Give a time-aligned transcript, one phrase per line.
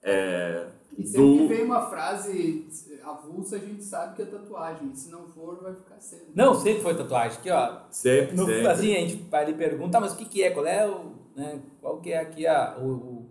[0.02, 2.66] É, E sempre que do, vem uma frase
[3.02, 4.94] avulsa, a gente sabe que é tatuagem.
[4.94, 6.26] Se não for, vai ficar sendo.
[6.34, 7.38] Não, sempre foi tatuagem.
[7.38, 7.80] Aqui, ó.
[7.90, 8.66] sempre, No, sempre.
[8.68, 10.50] assim, a gente ele pergunta, "Tá, mas o que, que é?
[10.50, 11.12] Qual é o.
[11.34, 13.26] Né, qual que é aqui a, o, o-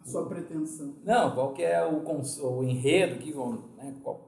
[0.00, 0.94] A sua pretensão.
[1.04, 3.64] Não, qual que é o, o enredo que vão.
[3.76, 4.20] Né, qual,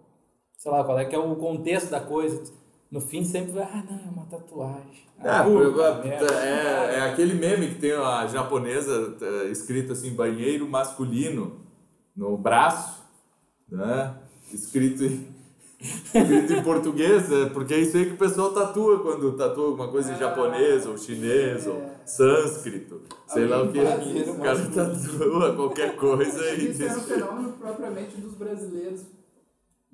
[0.58, 2.52] sei lá, qual é que é o contexto da coisa.
[2.92, 5.06] No fim sempre vai, ah, não, é uma tatuagem.
[5.18, 5.44] Ah,
[6.04, 6.34] merda.
[6.34, 11.62] é, é aquele meme que tem a japonesa é, escrito assim, banheiro masculino
[12.14, 13.02] no braço,
[13.66, 14.14] né?
[14.52, 15.26] Escrito em,
[15.80, 19.88] escrito em português, é, porque é isso aí que o pessoal tatua quando tatua alguma
[19.88, 23.80] coisa em japonês ou chinês ou sânscrito, sei lá o que.
[23.80, 29.21] O cara tatua qualquer coisa e Isso era um fenômeno propriamente dos brasileiros.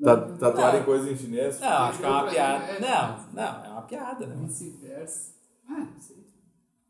[0.02, 1.60] Ta- Não, tatuarem coisa em chinês.
[1.60, 2.64] Não, acho que é uma piada.
[2.64, 4.36] é- Não, não, é uma piada, né?
[4.46, 5.32] Vice-versa.
[5.68, 6.16] Ah, não sei.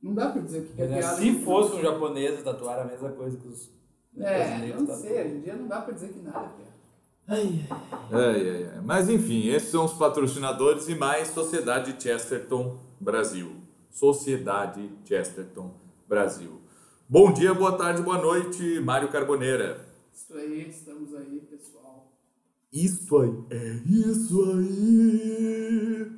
[0.03, 1.17] Não dá pra dizer o que é né, piada.
[1.17, 3.69] Se fosse um japonês tatuar a mesma coisa que os
[4.17, 5.21] É, brasileiros não sei.
[5.27, 6.69] Hoje em dia não dá pra dizer que nada é piada.
[7.31, 7.67] Ai,
[8.13, 8.81] ai, ai.
[8.85, 13.57] Mas enfim, esses são os patrocinadores e mais Sociedade Chesterton Brasil.
[13.91, 15.75] Sociedade Chesterton
[16.09, 16.61] Brasil.
[17.09, 19.85] Bom dia, boa tarde, boa noite, Mário Carboneira.
[20.15, 21.78] Isso aí, estamos aí, pessoal.
[22.73, 26.13] Isso aí, é isso aí.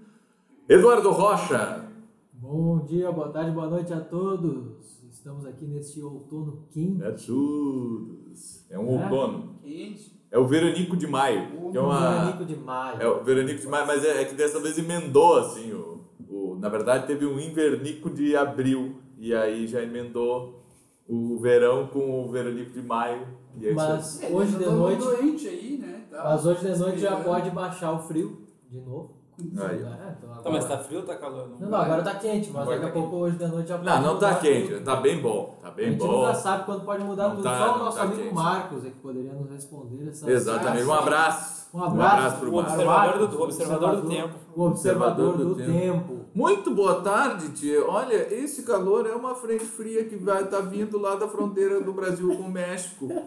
[0.69, 1.89] Eduardo Rocha.
[2.33, 5.01] Bom dia, boa tarde, boa noite a todos.
[5.09, 7.03] Estamos aqui neste outono quente.
[7.05, 8.33] É tudo.
[8.69, 9.03] É um É?
[9.05, 9.55] outono.
[9.63, 10.13] Quente.
[10.31, 11.71] É o Veranico de Maio.
[11.71, 12.01] Que é uma...
[12.01, 13.01] Veranico de maio.
[13.01, 15.73] É o Veranico de Maio, mas é, é que dessa vez emendou assim.
[15.73, 18.97] O, o, na verdade, teve um Invernico de Abril.
[19.19, 20.65] E aí já emendou
[21.09, 23.27] o verão com o Veranico de Maio.
[23.59, 23.75] E é.
[23.75, 26.01] Mas É, hoje de noite, aí, né?
[26.11, 29.19] Tá mas hoje de noite já pode baixar o frio de novo.
[29.41, 29.79] Aí.
[29.79, 31.49] É, então Tá, mas agora- tá frio ou tá calor?
[31.59, 33.79] Não, não, agora tá quente, mas Agora daqui a tá pouco hoje de noite já
[33.79, 34.85] pode Não, não tá quente, tudo.
[34.85, 35.59] tá bem bom.
[35.63, 36.13] Tá A bem gente bom.
[36.13, 37.45] nunca sabe quando pode mudar Não tudo.
[37.45, 38.35] tá- Só não o nosso tá amigo quente.
[38.35, 40.85] Marcos é que poderia nos responder essa Exatamente.
[40.85, 41.61] Um abraço.
[41.73, 42.37] Um abraço.
[42.41, 42.73] pro O Marcos.
[42.75, 44.35] observador do- o observador do tempo.
[44.55, 46.20] O observador do, Observador do tempo.
[46.35, 47.85] Muito boa tarde, tia.
[47.85, 51.93] Olha, esse calor é uma frente fria que vai estar vindo lá da fronteira do
[51.93, 53.09] Brasil com o México.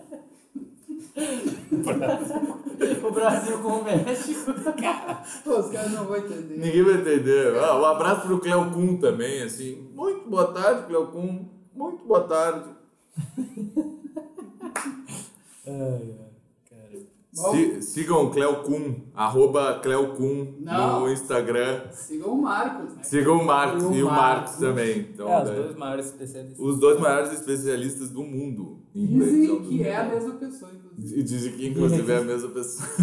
[3.03, 4.51] O Brasil com o México.
[4.51, 6.57] Os caras não vão entender.
[6.57, 7.55] Ninguém vai entender.
[7.57, 9.89] Ah, um abraço pro Cleo Kuhn também, assim.
[9.93, 11.45] Muito boa tarde, Cleo Kuhn.
[11.73, 12.69] Muito boa tarde.
[15.65, 16.22] Ai, ai.
[17.33, 20.99] Si- sigam o Cleo Kuhn, arroba Cleo Kuhn Não.
[21.01, 21.81] no Instagram.
[21.91, 23.03] Sigam o Marcos, né?
[23.03, 24.99] Sigam o Marcos E o Marcos também.
[24.99, 26.59] Então, É, os né, dois maiores especialistas.
[26.59, 28.83] os dois maiores especialistas do mundo.
[28.93, 31.19] Dizem que é a mesma pessoa, inclusive.
[31.19, 32.87] E dizem que inclusive é a mesma pessoa.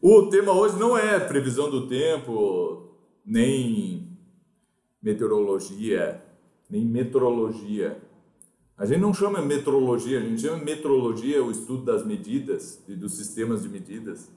[0.00, 2.88] O tema hoje não é previsão do tempo,
[3.26, 4.16] nem
[5.02, 6.22] meteorologia,
[6.70, 8.00] nem metrologia.
[8.78, 13.14] A gente não chama metrologia, a gente chama metrologia o estudo das medidas e dos
[13.14, 14.30] sistemas de medidas.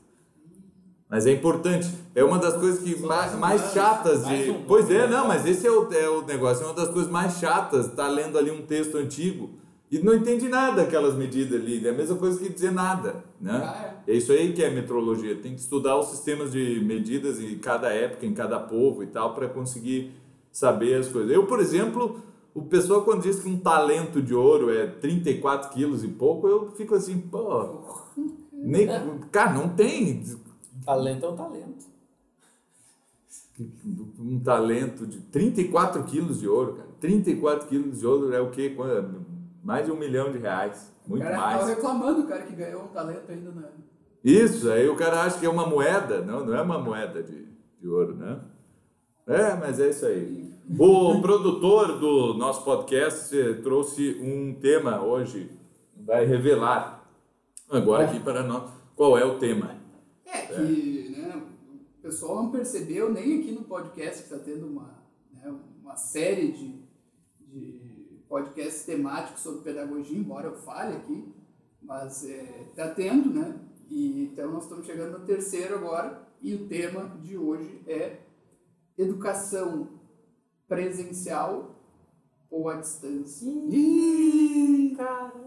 [1.07, 4.49] Mas é importante, é uma das coisas que mais, mais chatas de.
[4.49, 4.63] um.
[4.63, 7.37] Pois é, não, mas esse é o, é o negócio, é uma das coisas mais
[7.37, 9.51] chatas, tá lendo ali um texto antigo
[9.91, 13.61] e não entende nada aquelas medidas ali, é a mesma coisa que dizer nada, né?
[13.61, 15.35] Ah, É isso aí que é metrologia.
[15.35, 19.35] Tem que estudar os sistemas de medidas em cada época, em cada povo e tal,
[19.35, 20.13] para conseguir
[20.49, 21.29] saber as coisas.
[21.29, 22.21] Eu, por exemplo,
[22.53, 26.71] o pessoal quando diz que um talento de ouro é 34 quilos e pouco, eu
[26.71, 27.81] fico assim, pô.
[28.53, 28.87] Nem,
[29.31, 30.23] cara, não tem
[30.85, 31.85] Talento é um talento.
[34.19, 36.87] um talento de 34 quilos de ouro, cara.
[36.99, 38.71] 34 quilos de ouro é o quê?
[38.75, 39.25] Quando-
[39.63, 40.91] Mais de um milhão de reais.
[41.05, 41.59] O Muito cara mais.
[41.59, 43.69] tava reclamando, o cara que ganhou um talento ainda na.
[44.23, 46.21] Isso, aí o cara acha que é uma moeda.
[46.23, 47.45] Não, não é uma moeda de,
[47.79, 48.39] de ouro, né?
[49.27, 50.50] É, mas é isso aí.
[50.69, 55.49] O produtor do nosso podcast eh, trouxe um tema hoje,
[55.97, 57.09] vai revelar
[57.69, 59.75] agora aqui para nós qual é o tema.
[60.25, 61.43] É que né,
[61.99, 65.03] o pessoal não percebeu nem aqui no podcast que está tendo uma,
[65.33, 66.83] né, uma série de,
[67.39, 71.33] de podcasts temáticos sobre pedagogia, embora eu fale aqui,
[71.81, 73.59] mas está tendo, né?
[73.89, 78.19] E, então nós estamos chegando no terceiro agora e o tema de hoje é
[78.97, 80.00] educação
[80.75, 81.71] presencial
[82.49, 83.45] ou à distância.
[83.45, 85.41] Ih, caramba.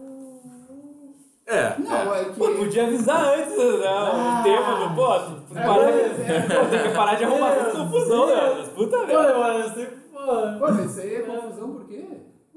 [1.47, 2.21] É, Não, é.
[2.21, 2.39] é que...
[2.39, 3.59] Pô, podia avisar antes, né?
[3.59, 5.05] O tema do pô.
[5.53, 6.41] Parar pois de, é.
[6.41, 8.69] pô, tem que parar de arrumar Meu essa confusão, né?
[8.75, 9.37] Puta merda.
[9.37, 10.59] mano, você, pô.
[10.59, 12.05] Mas isso aí é confusão por quê?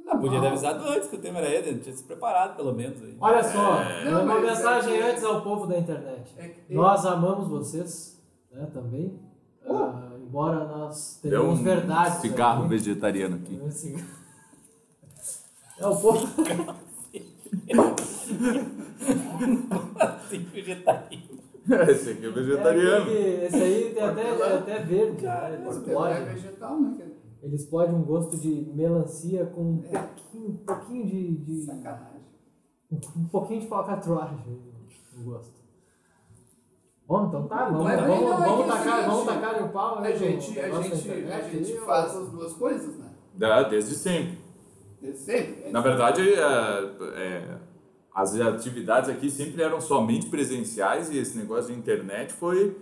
[0.06, 2.72] Ah, podia ter avisado antes que o tema era ele, gente tinha se preparado pelo
[2.74, 3.14] menos aí.
[3.20, 3.76] Olha só,
[4.06, 6.34] Não, uma mas é mensagem que- antes ao povo da internet.
[6.38, 9.18] É que- Nós amamos vocês, né, também.
[9.66, 9.74] Oh.
[9.74, 12.20] Ah, embora nós tenhamos um verdades.
[12.20, 12.68] cigarro aqui.
[12.70, 13.60] vegetariano aqui.
[13.62, 14.06] Um cigarro.
[15.78, 16.26] É o povo.
[20.52, 21.38] Vegetariano.
[21.90, 23.10] Esse aqui é vegetariano.
[23.10, 25.22] É aquele- esse aí tem até, tem até verde.
[25.26, 25.54] né?
[25.60, 26.96] Eles Hortelã é podem, vegetal, né?
[26.98, 27.10] cara?
[27.42, 29.98] eles podem um gosto de melancia com um É.
[29.98, 32.20] pouquinho, um pouquinho de, de- Sacanagem.
[33.16, 34.30] um pouquinho de falcatrua
[35.14, 35.57] no gosto.
[37.08, 40.00] Bom, então tá, vamos, Mas, vamos, é vamos, é o tacar, vamos tacar o pau.
[40.02, 43.10] né, A no gente, a gente, a gente faz as duas coisas, né?
[43.70, 44.38] Desde sempre.
[45.00, 45.70] Desde sempre.
[45.70, 46.42] Na verdade, é,
[47.14, 47.58] é,
[48.14, 52.76] as atividades aqui sempre eram somente presenciais e esse negócio de internet foi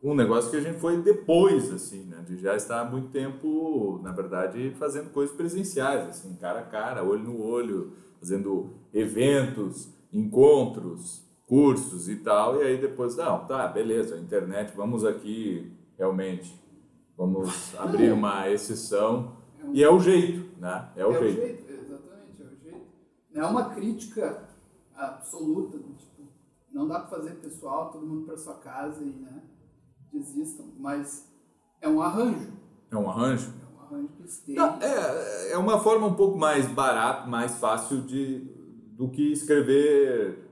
[0.00, 2.22] um negócio que a gente foi depois, assim, né?
[2.24, 7.02] De já estar há muito tempo, na verdade, fazendo coisas presenciais, assim, cara a cara,
[7.02, 12.62] olho no olho, fazendo eventos, encontros, cursos e tal.
[12.62, 16.54] E aí depois, não, tá, beleza, internet, vamos aqui realmente,
[17.16, 19.36] vamos abrir uma exceção.
[19.72, 20.90] E é o jeito, né?
[20.94, 21.38] É o é jeito.
[21.38, 22.86] o jeito, exatamente, é o jeito.
[23.32, 24.48] Não é uma crítica
[24.94, 26.28] absoluta, tipo,
[26.72, 29.42] não dá pra fazer pessoal, todo mundo pra sua casa e, né,
[30.12, 31.28] desistam, mas
[31.80, 32.52] é um arranjo,
[32.90, 33.52] É um arranjo?
[33.62, 34.78] é um arranjo que esteja.
[34.80, 38.40] É, é uma forma um pouco mais barata, mais fácil de,
[38.96, 40.47] do que escrever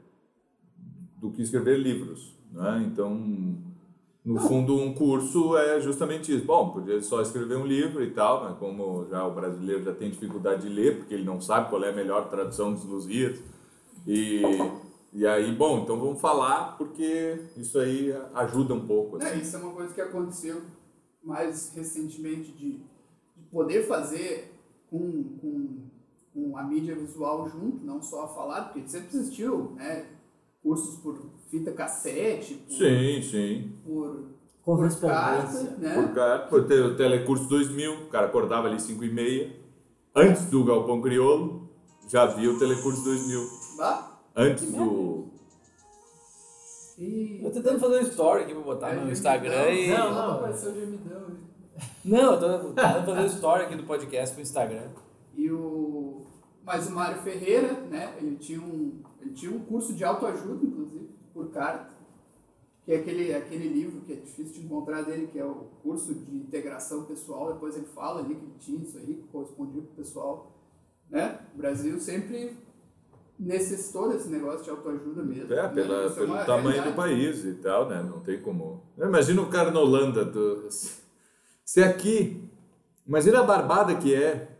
[1.16, 2.84] do que escrever livros, né?
[2.90, 3.14] Então,
[4.26, 6.44] no fundo, um curso é justamente isso.
[6.44, 10.10] Bom, podia só escrever um livro e tal, mas como já o brasileiro já tem
[10.10, 13.40] dificuldade de ler, porque ele não sabe qual é a melhor tradução dos Lusíadas.
[14.04, 14.42] E,
[15.12, 19.16] e aí, bom, então vamos falar, porque isso aí ajuda um pouco.
[19.16, 19.40] Né, assim.
[19.42, 20.60] isso é uma coisa que aconteceu
[21.22, 22.80] mais recentemente de,
[23.36, 24.52] de poder fazer
[24.90, 25.78] com, com,
[26.34, 30.15] com a mídia visual junto, não só a falar, porque sempre existiu, né?
[30.66, 31.16] Cursos por
[31.48, 33.72] fita cassete, por, Sim, sim.
[33.86, 34.24] por,
[34.64, 35.70] por carta, Correspondência.
[35.78, 35.94] né?
[35.94, 39.56] Por cara, por ter o Telecurso 2000, o cara acordava ali 5 e meia.
[40.14, 41.68] Antes do Galpão Crioulo,
[42.08, 43.40] já via o Telecurso 2000.
[43.78, 45.26] Bah, Antes do...
[46.98, 47.40] e...
[47.44, 49.12] Eu tô tentando fazer um story aqui pra botar É, no.
[49.12, 49.90] Instagram e.
[49.90, 50.30] Não, não.
[50.32, 51.20] apareceu o gemidão.
[51.20, 51.36] né?
[52.04, 54.88] Não, eu tô tentando fazer um story aqui do podcast pro Instagram.
[55.36, 56.26] E o...
[56.64, 58.14] Mas o Mário Ferreira, né?
[58.20, 61.95] Ele tinha um, ele tinha um curso de autoajuda, inclusive, por carta.
[62.85, 66.14] Que é aquele, aquele livro que é difícil de encontrar dele, que é o curso
[66.14, 67.52] de integração pessoal.
[67.52, 70.52] Depois ele fala ali que ele tinha isso aí, que correspondia pro pessoal.
[71.11, 71.40] Né?
[71.52, 72.56] O Brasil sempre
[73.38, 75.52] necessitou desse negócio de autoajuda mesmo.
[75.52, 75.68] É, né?
[75.68, 76.90] pela, é pelo uma tamanho realidade.
[76.90, 78.02] do país e tal, né?
[78.02, 78.85] Não tem como...
[78.97, 80.25] Imagina o cara na Holanda.
[80.25, 80.68] Do...
[80.71, 82.49] Se aqui...
[83.06, 84.56] Imagina a barbada que é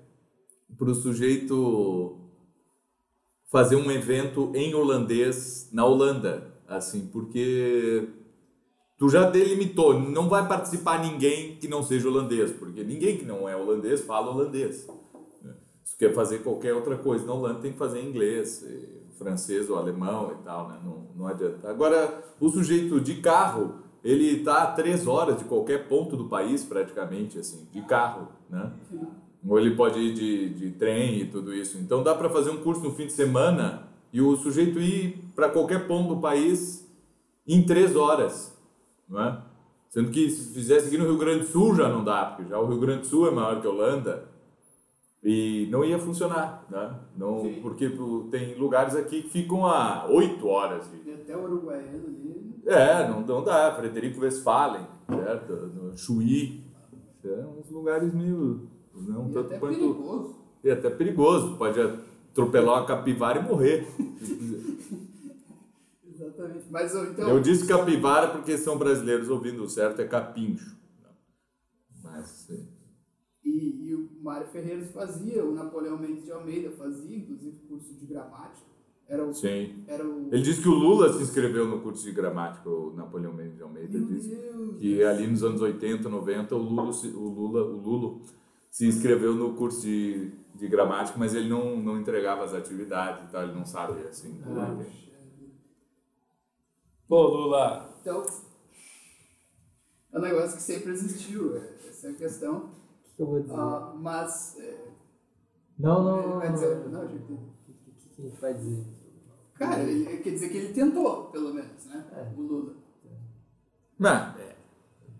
[0.76, 2.25] pro sujeito
[3.56, 8.06] fazer um evento em holandês na Holanda, assim, porque
[8.98, 13.48] tu já delimitou, não vai participar ninguém que não seja holandês, porque ninguém que não
[13.48, 14.86] é holandês fala holandês.
[15.82, 18.62] Se tu quer fazer qualquer outra coisa na Holanda, tem que fazer em inglês,
[19.16, 20.78] francês ou alemão e tal, né?
[20.84, 21.70] Não, não adianta.
[21.70, 26.62] Agora, o sujeito de carro, ele tá a três horas de qualquer ponto do país,
[26.62, 28.70] praticamente, assim, de carro, né?
[29.48, 31.78] Ou ele pode ir de, de trem e tudo isso.
[31.78, 35.48] Então dá para fazer um curso no fim de semana e o sujeito ir para
[35.48, 36.86] qualquer ponto do país
[37.46, 38.56] em três horas,
[39.08, 39.40] não é?
[39.88, 42.58] Sendo que se fizesse aqui no Rio Grande do Sul já não dá, porque já
[42.58, 44.28] o Rio Grande do Sul é maior que a Holanda
[45.22, 46.94] e não ia funcionar, né?
[47.16, 47.60] Não, Sim.
[47.62, 47.90] porque
[48.30, 52.54] tem lugares aqui que ficam a oito horas de E até o uruguaiano ali.
[52.66, 53.74] é, não, não dá.
[53.74, 55.52] Frederico Westphalen, certo?
[55.52, 56.64] No Chuí.
[57.24, 58.68] É uns lugares meio.
[58.96, 59.74] Não E tanto até quanto.
[59.78, 60.34] perigoso.
[60.64, 61.56] E até perigoso.
[61.56, 63.86] Pode atropelar uma capivara e morrer.
[66.08, 66.64] Exatamente.
[66.70, 67.28] Mas então.
[67.28, 70.76] Eu disse capivara porque são brasileiros ouvindo o certo, é capincho.
[72.02, 72.48] Mas.
[72.50, 72.58] é,
[73.44, 78.66] E, e Mário Ferreiros fazia, o Napoleão Mendes de Almeida fazia, inclusive curso de gramática.
[79.08, 79.84] Era o, Sim.
[79.86, 83.32] era o Ele disse que o Lula se inscreveu no curso de gramática, o Napoleão
[83.32, 84.78] Mendes de Almeida Meu disse Deus.
[84.80, 86.82] que ali nos anos 80, 90, o Lula,
[87.14, 88.20] o Lula, o Lulo
[88.76, 93.33] se inscreveu no curso de, de gramática, mas ele não, não entregava as atividades e
[93.33, 94.38] tal, ele não sabe assim.
[94.45, 94.75] Ah.
[94.75, 94.87] né?
[97.09, 98.23] Pô, Lula, Então,
[100.12, 102.56] é um negócio que sempre existiu, é- essa é a questão.
[103.12, 103.54] O que eu vou dizer?
[103.54, 104.88] Ah, mas, é,
[105.78, 106.38] não, não, ele não.
[106.40, 106.88] vai dizer, não.
[107.02, 108.87] não, gente, O que, que- que a gente vai dizer?
[109.54, 112.06] cara, ele, quer dizer que ele tentou, pelo menos, né?
[112.12, 112.38] É.
[112.38, 112.75] O Lula.
[113.99, 114.55] Não, é.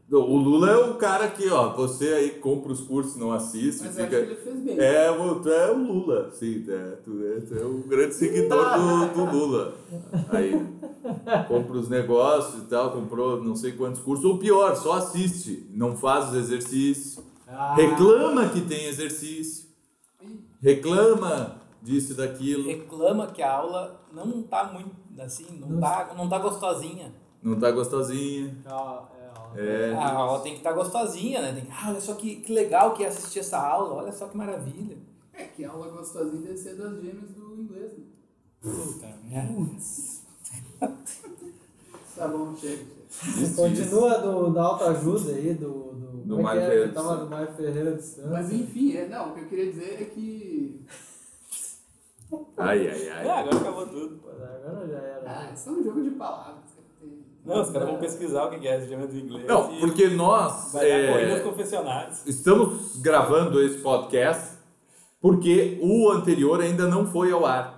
[0.09, 3.99] O Lula é o cara que, ó, você aí compra os cursos, não assiste, Mas
[3.99, 4.25] eu acho fica...
[4.25, 4.79] que ele fez bem.
[4.79, 9.15] É, tu é o Lula, sim, é, tu, é, tu é o grande seguidor do,
[9.15, 9.75] do Lula.
[10.29, 10.53] Aí,
[11.49, 15.97] compra os negócios e tal, comprou não sei quantos cursos, ou pior, só assiste, não
[15.97, 19.67] faz os exercícios, Ah, reclama que tem exercício,
[20.63, 26.29] reclama disso e daquilo, reclama que a aula não tá muito, assim, não, tá, não
[26.29, 27.13] tá gostosinha.
[27.43, 28.57] não tá gostosinha.
[28.65, 29.16] calma,
[29.57, 29.91] é.
[29.91, 29.95] É.
[29.95, 31.53] A aula tem que estar gostosinha, né?
[31.53, 34.27] Tem que, ah, olha só que, que legal que é assistir essa aula, olha só
[34.29, 34.97] que maravilha.
[35.33, 38.05] É que a aula gostosinha deve ser das gêmeas do inglês, né?
[38.61, 39.71] Puta merda.
[42.17, 42.85] Tá bom, chega.
[43.55, 45.93] Continua do, da autoajuda aí, do.
[45.93, 46.71] do, Do é Mário que é?
[46.71, 47.25] Ferreira tava Santos.
[47.25, 48.01] do Mário Ferreira.
[48.31, 50.85] Mas enfim, é, não, o que eu queria dizer é que.
[52.57, 53.29] Ai, ai, É, ai.
[53.41, 54.17] agora acabou tudo.
[54.19, 55.23] Pô, Agora já era.
[55.27, 56.65] Ah, isso é um jogo de palavras.
[57.47, 59.47] Não, os caras vão pesquisar o que é esse gêmeo do inglês.
[59.47, 61.43] Não, porque nós é,
[62.27, 64.57] estamos gravando esse podcast
[65.21, 67.77] porque o anterior ainda não foi ao ar.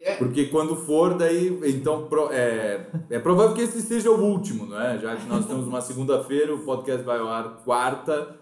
[0.00, 1.60] É, Porque quando for, daí.
[1.64, 4.98] Então, é, é provável que esse seja o último, não é?
[4.98, 8.36] Já que nós temos uma segunda-feira, o podcast vai ao ar quarta.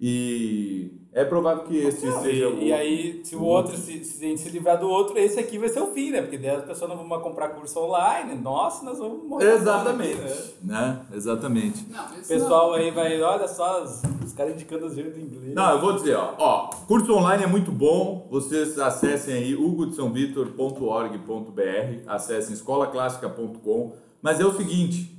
[0.00, 4.02] E é provável que esse Não, seja o e, e aí, se o outro, se,
[4.02, 6.22] se a gente se livrar do outro, esse aqui vai ser o fim, né?
[6.22, 8.34] Porque daí as pessoas não vão mais comprar curso online.
[8.40, 9.52] Nossa, nós vamos morrer.
[9.52, 10.14] Exatamente.
[10.14, 10.62] aqui, né?
[10.62, 11.00] Né?
[11.12, 11.86] Exatamente.
[11.90, 15.54] não, O pessoal aí vai, olha só, os, os caras indicando as gêmeas do inglês.
[15.54, 18.26] Não, eu vou dizer, ó, ó, curso online é muito bom.
[18.30, 23.92] Vocês acessem aí hugodesaovitor.org.br, acessem escolaclássica.com.
[24.22, 25.14] Mas é o seguinte,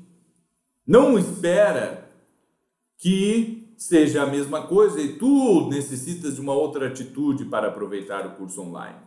[0.87, 2.09] não espera
[2.97, 8.35] que seja a mesma coisa e tu necessitas de uma outra atitude para aproveitar o
[8.35, 8.99] curso online.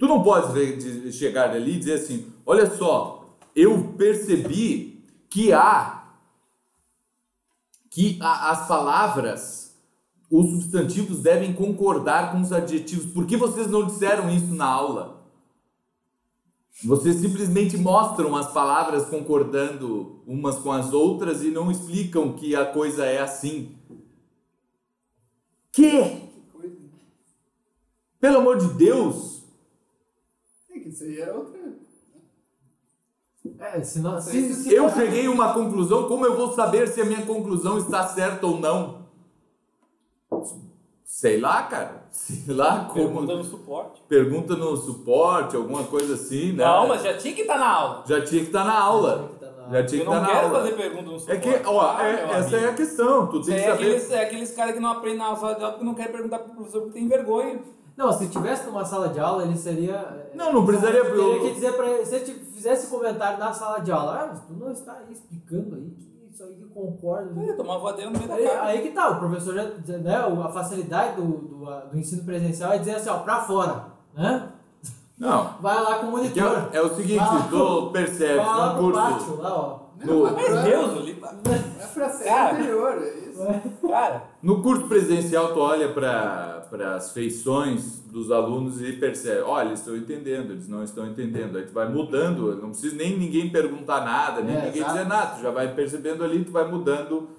[0.00, 5.52] Tu não pode re- de- chegar ali e dizer assim, olha só, eu percebi que
[5.52, 6.14] há
[7.90, 9.76] que as palavras,
[10.30, 13.12] os substantivos devem concordar com os adjetivos.
[13.12, 15.22] Por que vocês não disseram isso na aula?
[16.82, 22.64] Vocês simplesmente mostram as palavras concordando umas com as outras e não explicam que a
[22.64, 23.76] coisa é assim.
[26.52, 26.76] Coisa.
[28.20, 29.42] Pelo amor de Deus!
[30.70, 31.58] É que isso aí era outra.
[33.60, 37.00] É, se Se, se- se, Eu cheguei a uma conclusão, como eu vou saber se
[37.00, 39.06] a minha conclusão está certa ou não?
[41.04, 42.06] Sei lá, cara.
[42.12, 42.94] Sei lá como.
[42.94, 44.02] Pergunta no suporte.
[44.08, 46.64] Pergunta no suporte, alguma coisa assim, né?
[46.64, 48.04] Não, mas já tinha que estar na aula.
[48.06, 49.37] Já tinha que estar na aula.
[49.70, 50.58] Já tinha Eu que não quero aula.
[50.60, 51.40] fazer pergunta no É suporte.
[51.40, 52.76] que, ó, Ah, é- essa é a amigo.
[52.76, 53.26] questão.
[53.26, 53.72] Tu tem É que saber.
[53.84, 56.38] aqueles, é aqueles caras que não aprendem na sala de aula porque não querem perguntar
[56.40, 57.58] pro professor porque tem vergonha.
[57.96, 60.30] Não, se tivesse numa sala de aula, ele seria.
[60.34, 63.90] Não, não precisaria- Teria que dizer pra ele, se ele fizesse comentário na sala de
[63.90, 67.32] aula, ah, mas tu não está aí explicando aí que isso aí que concorda.
[67.42, 68.62] Eu uma voadeira no meio da Aí, cara.
[68.66, 69.64] aí que tá, o professor já,
[69.98, 74.48] né, a facilidade do, do, do ensino presencial é dizer assim, ó, pra fora, né?
[75.18, 75.54] Não.
[75.60, 76.68] Vai lá com o É, monitor.
[76.72, 79.00] é, é o seguinte, Ah, tu percebe Vai lá num pro curso.
[79.00, 79.88] pátio, lá, ó.
[80.04, 82.52] No- pra- Deus, ali, É pra Cara.
[82.54, 83.88] anterior, é isso.
[83.88, 84.22] cara.
[84.40, 86.62] No curso presencial, tu olha para
[86.94, 91.58] as feições dos alunos e percebe, olha, eles estão entendendo, eles não estão entendendo.
[91.58, 94.92] Aí tu vai mudando, não precisa nem ninguém perguntar nada, nem É, ninguém exato.
[94.92, 95.34] dizer nada.
[95.34, 97.30] Tu já vai percebendo ali, tu vai mudando,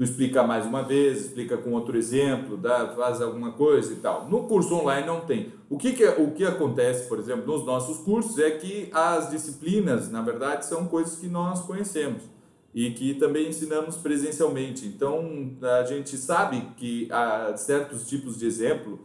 [0.00, 4.26] tu explica mais uma vez, explica com outro exemplo, dá, faz alguma coisa e tal.
[4.30, 5.52] No curso online não tem.
[5.68, 9.28] O que, que, é- o que acontece, por exemplo, nos nossos cursos é que as
[9.28, 12.22] disciplinas, na verdade, são coisas que nós conhecemos
[12.74, 14.86] e que também ensinamos presencialmente.
[14.86, 19.00] Então, a gente sabe que há certos tipos de exemplo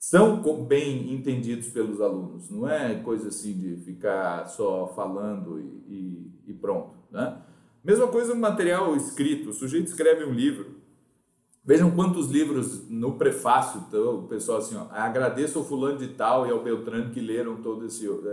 [0.00, 2.50] são bem entendidos pelos alunos.
[2.50, 6.90] Não é coisa assim de ficar só falando e, e- e pronto.
[7.12, 7.36] Né?
[7.84, 9.50] Mesma coisa no material escrito.
[9.50, 10.82] O sujeito escreve um livro.
[11.64, 16.46] Vejam quantos livros no prefácio, então, o pessoal assim, ó, agradeço ao fulano de tal
[16.46, 17.86] e ao Beltrano que leram toda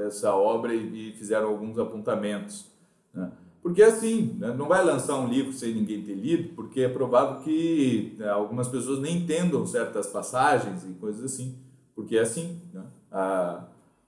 [0.05, 2.65] essa obra e, e fizeram alguns apontamentos.
[3.13, 3.31] né?
[3.61, 7.41] Porque assim, né, não vai lançar um livro sem ninguém ter lido, porque é provável
[7.41, 11.57] que né, algumas pessoas nem entendam certas passagens e coisas assim,
[11.95, 12.83] porque é assim, né?
[13.11, 13.65] a,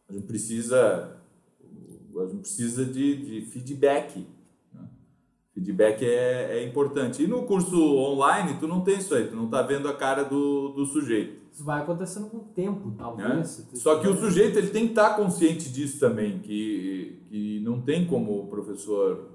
[0.10, 1.18] a gente precisa
[2.20, 4.28] a gente precisa de, de feedback.
[5.54, 7.24] Feedback é, é importante.
[7.24, 10.24] E no curso online, tu não tem isso aí, tu não tá vendo a cara
[10.24, 11.44] do, do sujeito.
[11.52, 13.68] Isso vai acontecendo com o tempo, talvez.
[13.70, 17.80] tu Só que o sujeito ele tem que estar consciente disso também, que, que não
[17.80, 19.30] tem como o professor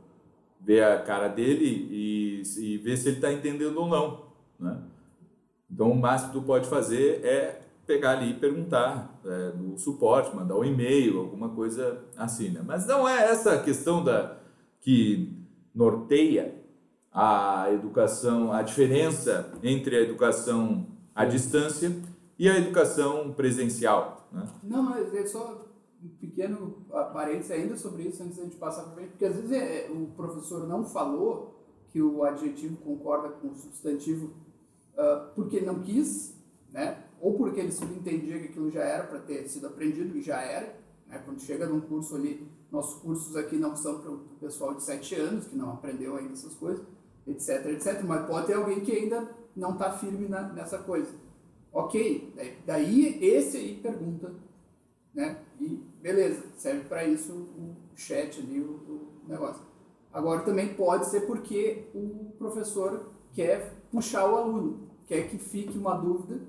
[0.61, 4.25] ver a cara dele e, e ver se ele está entendendo ou não.
[4.59, 4.77] Né?
[5.71, 10.35] Então, o máximo que tu pode fazer é pegar ali e perguntar é, no suporte,
[10.35, 12.49] mandar um e-mail, alguma coisa assim.
[12.49, 12.61] Né?
[12.67, 14.37] Mas não é essa questão da
[14.81, 15.38] que
[15.79, 16.61] norteia
[17.13, 21.97] a educação, a diferença entre a educação à distância
[22.37, 24.29] e a educação presencial.
[24.33, 24.45] Né?
[24.65, 25.65] Não, mas é só
[26.03, 29.53] um pequeno parênteses ainda sobre isso antes da gente passar para frente, porque às vezes
[29.53, 34.33] é, o professor não falou que o adjetivo concorda com o substantivo
[34.99, 36.35] ah, porque não quis,
[36.73, 37.05] né?
[37.21, 40.77] ou porque ele subentendia que aquilo já era para ter sido aprendido e já era.
[41.07, 41.23] Né?
[41.25, 45.15] Quando chega num curso ali, nossos cursos aqui não são para o pessoal de 7
[45.17, 46.85] anos, que não aprendeu ainda essas coisas,
[47.27, 48.03] etc, etc.
[48.05, 51.11] Mas pode ter alguém que ainda não está firme na, nessa coisa.
[51.73, 52.35] Ok,
[52.67, 54.33] daí, esse aí pergunta
[55.19, 55.37] né?
[55.61, 58.71] E beleza, serve para isso o chat ali, o,
[59.25, 59.63] o negócio.
[60.13, 65.95] Agora também pode ser porque o professor quer puxar o aluno, quer que fique uma
[65.95, 66.41] dúvida,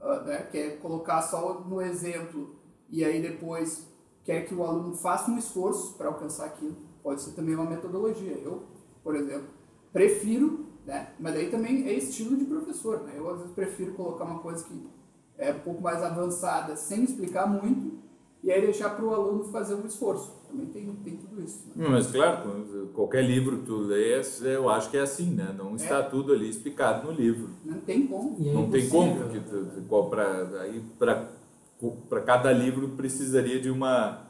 [0.00, 0.48] ah, né?
[0.50, 2.56] quer colocar só no exemplo
[2.88, 3.86] e aí depois
[4.26, 6.76] quer que o aluno faça um esforço para alcançar aquilo.
[7.02, 8.32] Pode ser também uma metodologia.
[8.44, 8.64] Eu,
[9.02, 9.46] por exemplo,
[9.92, 11.10] prefiro, né?
[11.18, 13.02] mas daí também é estilo de professor.
[13.04, 13.12] Né?
[13.16, 14.86] Eu às vezes prefiro colocar uma coisa que
[15.38, 17.98] é um pouco mais avançada sem explicar muito
[18.42, 20.34] e aí deixar para o aluno fazer um esforço.
[20.48, 21.60] Também tem, tem tudo isso.
[21.74, 21.86] Né?
[21.86, 25.54] Hum, Mas claro, qualquer livro que tu lês, eu acho que é assim, né?
[25.56, 27.50] Não está tudo ali explicado no livro.
[27.64, 28.36] Não tem como.
[28.40, 31.28] É não tem como, porque tu- pra- aí para
[32.08, 34.24] para cada livro precisaria de uma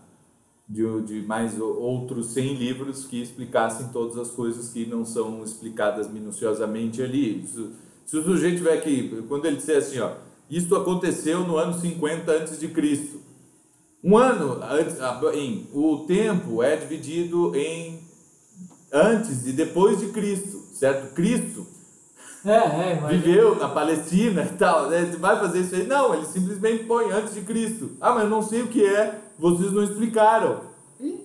[0.68, 6.10] de, de mais outros 100 livros que explicassem todas as coisas que não são explicadas
[6.10, 7.44] minuciosamente ali.
[7.44, 7.70] Isso-
[8.04, 10.14] se o sujeito tiver que, quando ele disser assim, ó,
[10.50, 13.20] isto aconteceu no ano 50 antes de Cristo.
[14.02, 14.96] Um ano antes,
[15.34, 18.00] em o tempo é dividido em
[18.92, 21.14] antes e depois de Cristo, certo?
[21.14, 21.66] Cristo
[22.46, 25.04] É, é, viveu na Palestina e tal, né?
[25.18, 25.86] Vai fazer isso aí?
[25.86, 27.90] Não, ele simplesmente põe antes de Cristo.
[28.00, 30.60] Ah, mas eu não sei o que é, vocês não explicaram.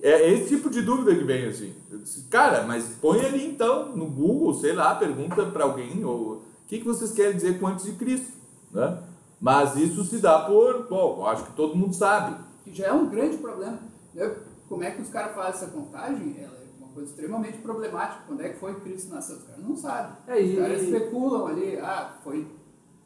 [0.02, 1.72] É esse tipo de dúvida que vem assim.
[1.90, 6.18] Eu disse, Cara, mas põe ali então, no Google, sei lá, pergunta para alguém, ou
[6.34, 8.32] o que, que vocês querem dizer com antes de Cristo,
[8.72, 8.98] né?
[9.40, 12.36] Mas isso se dá por, bom, eu acho que todo mundo sabe.
[12.64, 13.78] Que já é um grande problema.
[14.14, 14.34] né?
[14.68, 16.36] Como é que os caras fazem essa contagem?
[16.38, 16.48] É
[16.92, 18.22] coisa extremamente problemática.
[18.26, 19.36] Quando é que foi que Cristo nasceu?
[19.36, 20.12] Os caras não sabem.
[20.28, 22.46] É, e- Os caras especulam ali, ah, foi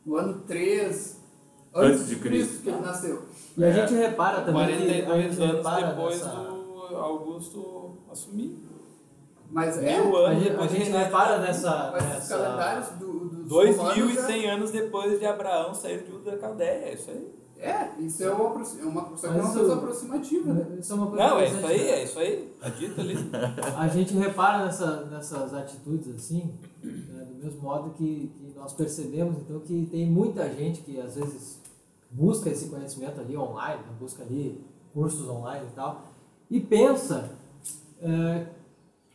[0.04, 1.20] no ano 3
[1.74, 3.22] antes, de Cristo que ele nasceu.
[3.56, 8.64] E a gente repara também que a 42 gente anos depois nessa- do Augusto assumir.
[9.50, 13.06] Mas é, Mil A anos gente, a gente repara nessa, mas os nessa calendários do,
[13.28, 17.10] dos romanos já- 2100 anos depois de Abraão sair de Ur da Caldeia, é isso
[17.10, 17.32] aí.
[17.58, 20.76] É, isso é uma, é uma, é uma coisa aproximativa, né?
[20.78, 22.54] Isso é uma coisa Não, é isso aí, é isso aí.
[22.60, 23.14] Tá dito ali.
[23.76, 29.38] A gente repara nessa, nessas atitudes assim, né, do mesmo modo que, que nós percebemos
[29.38, 31.60] então que tem muita gente que às vezes
[32.10, 36.12] busca esse conhecimento ali online, né, busca ali cursos online e tal,
[36.50, 37.30] e pensa
[38.00, 38.46] é,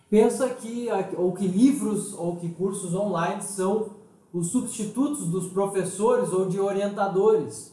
[0.09, 4.01] pensa que ou que livros ou que cursos online são
[4.33, 7.71] os substitutos dos professores ou de orientadores.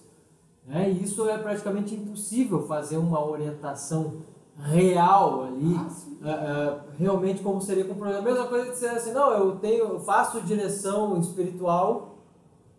[0.69, 0.91] Né?
[0.91, 4.23] E isso é praticamente impossível fazer uma orientação
[4.59, 8.21] real ali Ah, é, é, realmente como seria com o programa.
[8.21, 12.19] A mesma coisa que dizer assim, não, eu tenho, eu faço direção espiritual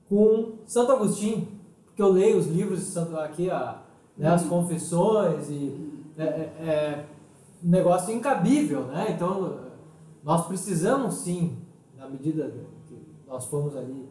[0.07, 1.47] com Santo Agostinho,
[1.85, 3.81] porque eu leio os livros de Santo aqui, a,
[4.17, 7.05] né, as confissões e é, é, é
[7.63, 9.13] um negócio incabível, né?
[9.15, 9.57] Então
[10.23, 11.57] nós precisamos sim,
[11.97, 12.53] na medida
[12.87, 12.97] que
[13.27, 14.09] nós fomos ali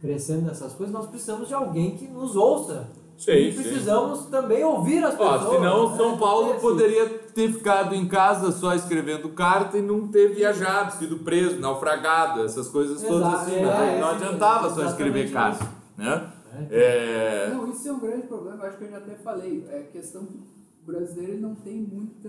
[0.00, 2.88] crescendo nessas coisas, nós precisamos de alguém que nos ouça.
[3.20, 3.62] Sim, e sim.
[3.62, 5.56] precisamos também ouvir as Ó, pessoas.
[5.56, 5.96] senão né?
[5.98, 10.94] São Paulo Esse- poderia ter ficado em casa só escrevendo carta e não ter viajado,
[10.94, 13.54] sido preso, naufragado, essas coisas todas Exato, assim.
[13.56, 13.98] é, né?
[14.00, 15.62] não é, adiantava só escrever carta.
[15.64, 15.72] isso.
[15.98, 16.32] Né?
[16.70, 17.46] É.
[17.46, 19.64] É, Não, isso é um grande problema, acho que eu já até falei.
[19.70, 20.36] É questão que
[20.82, 22.28] o brasileiro ele não tem muita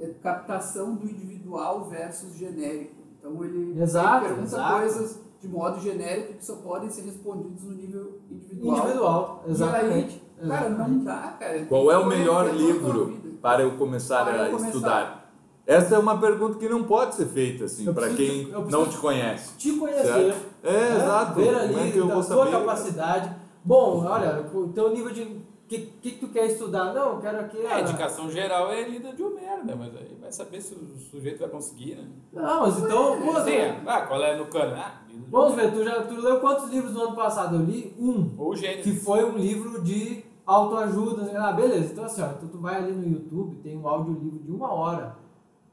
[0.00, 2.94] é, captação do individual versus genérico.
[3.18, 4.78] Então ele, Exato, ele pergunta exato.
[4.80, 8.76] coisas de modo genérico que só podem ser respondidos no nível individual.
[8.78, 10.22] Individual, exatamente.
[10.38, 11.64] E aí, cara, não dá, cara.
[11.66, 14.66] qual é o melhor livro para eu começar Para a eu começar.
[14.68, 15.32] estudar?
[15.66, 19.56] Essa é uma pergunta que não pode ser feita assim para quem não te conhece.
[19.56, 20.04] te- conhecer.
[20.04, 20.38] Certo.
[20.62, 20.96] É, né?
[20.96, 21.34] exato.
[21.34, 23.34] Ver ali é que eu da vou tua capacidade.
[23.64, 25.44] Bom, olha, o teu nível de.
[25.66, 26.94] O que, que, tu quer estudar?
[26.94, 27.58] Não, eu quero aqui.
[27.58, 30.76] É, a ah, indicação geral é lida de um merda, mas aí vai saber se
[30.76, 32.08] o sujeito vai conseguir, né?
[32.32, 33.20] Não, mas então.
[33.20, 33.82] pô, Sim, é.
[33.84, 34.76] ah, qual é no cano?
[34.76, 37.56] Ah, lida de Vamos ver, tu já tu leu quantos livros no ano passado?
[37.56, 38.84] Eu li um, Ou gênio.
[38.84, 41.22] que foi um livro de autoajuda.
[41.22, 41.92] assim, Ah, beleza.
[41.92, 45.16] Então assim, ó, então tu vai ali no YouTube, tem um audiolivro de uma hora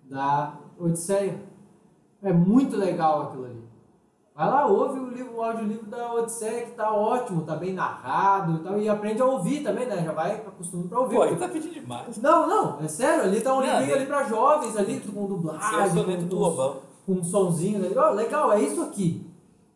[0.06, 1.39] da Odisseia.
[2.23, 3.63] É muito legal aquilo ali.
[4.36, 8.56] Vai lá, ouve o, livro, o audiolivro da Odisseia, que tá ótimo, tá bem narrado
[8.56, 8.80] e tal.
[8.80, 10.02] E aprende a ouvir também, né?
[10.04, 11.15] Já vai acostumando pra ouvir.
[11.15, 12.17] Pô, aí tá pedindo demais.
[12.17, 15.24] Não, não, é sério, ali tá um livrinho tem- ali pra jovens, ali com é
[15.24, 16.78] o dublagem, soneto com, do com, Lobão.
[17.06, 17.96] com um sonzinho ali.
[17.96, 19.30] Ó, legal, é isso aqui.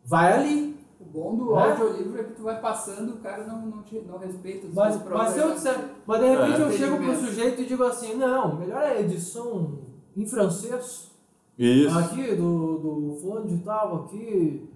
[0.04, 0.78] Vai ali.
[1.00, 1.70] O bom do É?
[1.72, 5.00] audiolivro é que tu vai passando o cara não, não, te, não respeita os Mas,
[5.06, 6.65] mas se eu disser, mas de repente É.
[6.65, 9.80] eu chego pro sujeito e digo assim, não, melhor é a edição
[10.15, 11.12] em francês,
[11.58, 11.98] Isso.
[11.98, 14.70] aqui do, do fulano de tal, aqui,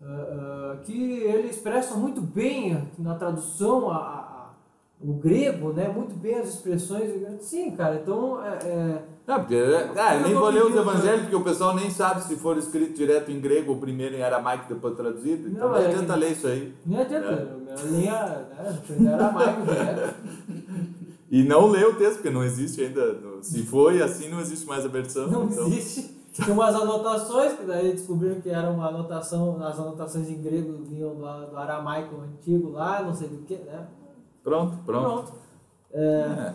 [0.00, 4.50] ah, ah, que ele expressa muito bem na tradução a, a- a-
[5.00, 5.88] o grego, né?
[5.88, 7.10] Muito bem as expressões.
[7.40, 9.56] Sim, cara, então é, é, Não, porque,
[9.96, 12.94] ah, eu nem vou ler os evangelhos, porque o pessoal nem sabe se for escrito
[12.96, 15.48] direto em grego ou primeiro em aramaico e depois traduzido.
[15.48, 16.72] Então Não, não é adianta ler isso aí.
[16.86, 18.78] nem adianta, a linha, né?
[18.78, 20.14] Aprender aramaico direto.
[21.30, 23.18] E não ler o texto, porque não existe ainda.
[23.42, 25.28] Se foi assim, não existe mais a versão.
[25.28, 25.66] Não então.
[25.66, 26.17] existe.
[26.44, 31.14] Tinha umas anotações, que daí descobriram que era uma anotação, as anotações em grego vinham
[31.14, 31.20] do,
[31.50, 33.88] do aramaico antigo lá, não sei do que, né?
[34.42, 35.32] Pronto, pronto.
[35.32, 35.32] Pronto.
[35.92, 36.54] É, É.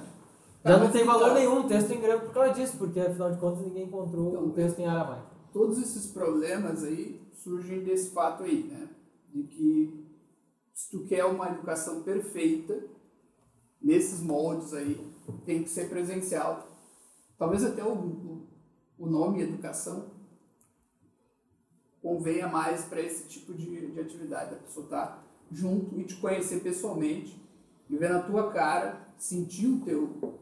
[0.69, 2.99] já Ah, não tem então- valor nenhum o texto em grego por causa disso, porque
[2.99, 5.27] afinal de contas ninguém encontrou Então, o texto em aramaico.
[5.51, 8.87] Todos esses problemas aí surgem desse fato aí, né?
[9.33, 10.07] De que
[10.73, 12.79] se tu quer uma educação perfeita,
[13.81, 15.05] nesses moldes aí,
[15.45, 16.67] tem que ser presencial.
[17.37, 18.32] Talvez até o,
[18.97, 20.11] o, nome educação
[22.01, 24.55] convenha mais para esse tipo de, de atividade.
[24.55, 27.41] A pessoa estar junto e te conhecer pessoalmente,
[27.89, 30.39] e ver na tua cara, sentir o teu,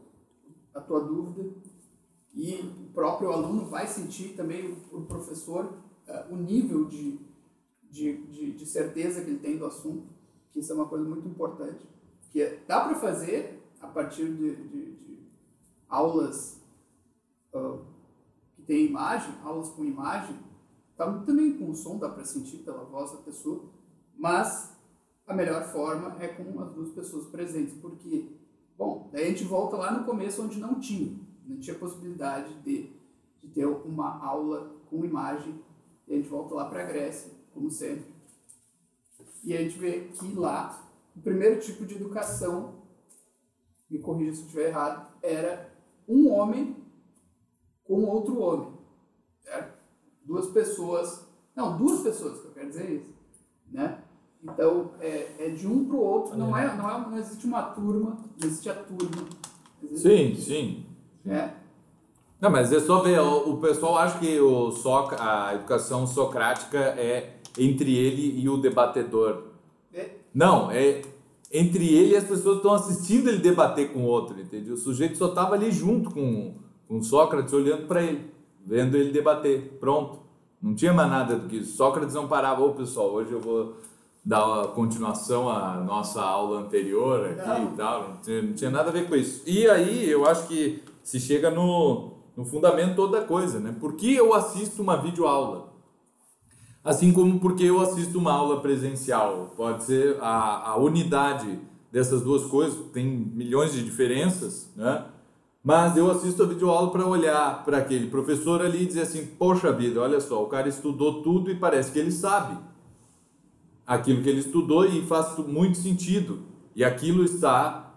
[0.74, 1.50] a tua dúvida,
[2.34, 7.20] e o próprio aluno vai sentir também, o, professor, eh, o nível de,
[7.90, 10.08] de, de, de certeza que ele tem do assunto,
[10.50, 11.86] que isso é uma coisa muito importante,
[12.30, 15.18] que é- dá para fazer a partir de, de, de
[15.88, 16.58] aulas
[17.54, 17.78] ah,
[18.78, 20.36] imagem, aulas com imagem,
[20.96, 23.64] tá, também com o som dá para sentir pela voz da pessoa,
[24.16, 24.76] mas
[25.26, 28.28] a melhor forma é com as duas pessoas presentes, porque,
[28.76, 32.90] bom, daí a gente volta lá no começo onde não tinha, não tinha possibilidade de,
[33.42, 35.60] de ter uma aula com imagem,
[36.06, 38.12] e a gente volta lá para a Grécia, como sempre,
[39.44, 42.82] e a gente vê que lá, o primeiro tipo de educação,
[43.90, 45.72] me corrija se eu estiver errado, era
[46.08, 46.81] um homem
[47.84, 48.68] com outro homem.
[49.42, 49.72] Certo?
[50.24, 53.12] Duas pessoas, não, duas pessoas, que eu quero dizer isso,
[53.70, 53.98] né?
[54.42, 57.62] Então, é, é de um para o outro, não, é, não, é, não existe uma
[57.62, 59.28] turma, não existe a turma.
[59.94, 60.86] Sim, sim.
[61.26, 61.50] É,
[62.40, 66.78] Não, mas é só ver, o, o pessoal acha que o Soc, a educação socrática
[66.78, 69.44] é entre ele e o debatedor.
[69.94, 71.02] é, Não, é
[71.52, 74.74] entre ele e as pessoas estão assistindo ele debater com o outro, entendeu?
[74.74, 76.54] O sujeito só estava ali junto com,
[76.92, 78.30] com Sócrates, olhando para ele,
[78.66, 79.78] vendo ele debater.
[79.80, 80.18] Pronto.
[80.60, 81.74] Não tinha mais nada do que isso.
[81.74, 83.76] Sócrates não parava, ô pessoal, hoje eu vou
[84.22, 87.72] dar a continuação à nossa aula anterior aqui Não.
[87.72, 88.08] e tal.
[88.10, 89.42] Não tinha, não tinha nada a ver com isso.
[89.46, 93.74] E aí eu acho que se chega no, no fundamento toda a coisa, né?
[93.80, 95.72] Por que eu assisto uma videoaula?
[96.84, 99.54] Assim como porque eu assisto uma aula presencial.
[99.56, 101.58] Pode ser a, a unidade
[101.90, 105.06] dessas duas coisas, tem milhões de diferenças, né?
[105.62, 109.72] Mas eu assisto a videoaula para olhar para aquele professor ali e dizer assim: Poxa
[109.72, 112.58] vida, olha só, o cara estudou tudo e parece que ele sabe
[113.86, 116.40] aquilo que ele estudou e faz muito sentido.
[116.74, 117.94] E aquilo está.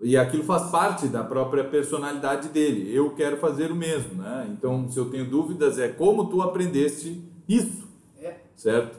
[0.00, 2.94] E aquilo faz parte da própria personalidade dele.
[2.94, 4.46] Eu quero fazer o mesmo, né?
[4.50, 7.86] Então, se eu tenho dúvidas, é como tu aprendeste isso
[8.20, 8.98] é, certo?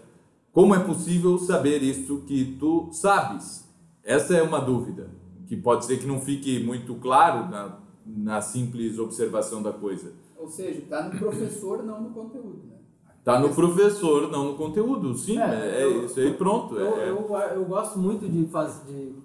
[0.51, 3.67] Como é possível saber isto que tu sabes?
[4.03, 5.09] Essa é uma dúvida,
[5.45, 10.13] que pode ser que não fique muito claro na, na simples observação da coisa.
[10.37, 12.63] ou seja, está no professor, não no conteúdo.
[12.67, 12.77] Né?
[13.23, 15.13] Tá no professor, não no conteúdo.
[15.15, 16.75] Sim, é, É, eu- isso aí, pronto.
[16.75, 18.85] Eu, é- eu, eu gosto muito de fazer.
[18.85, 19.15] De,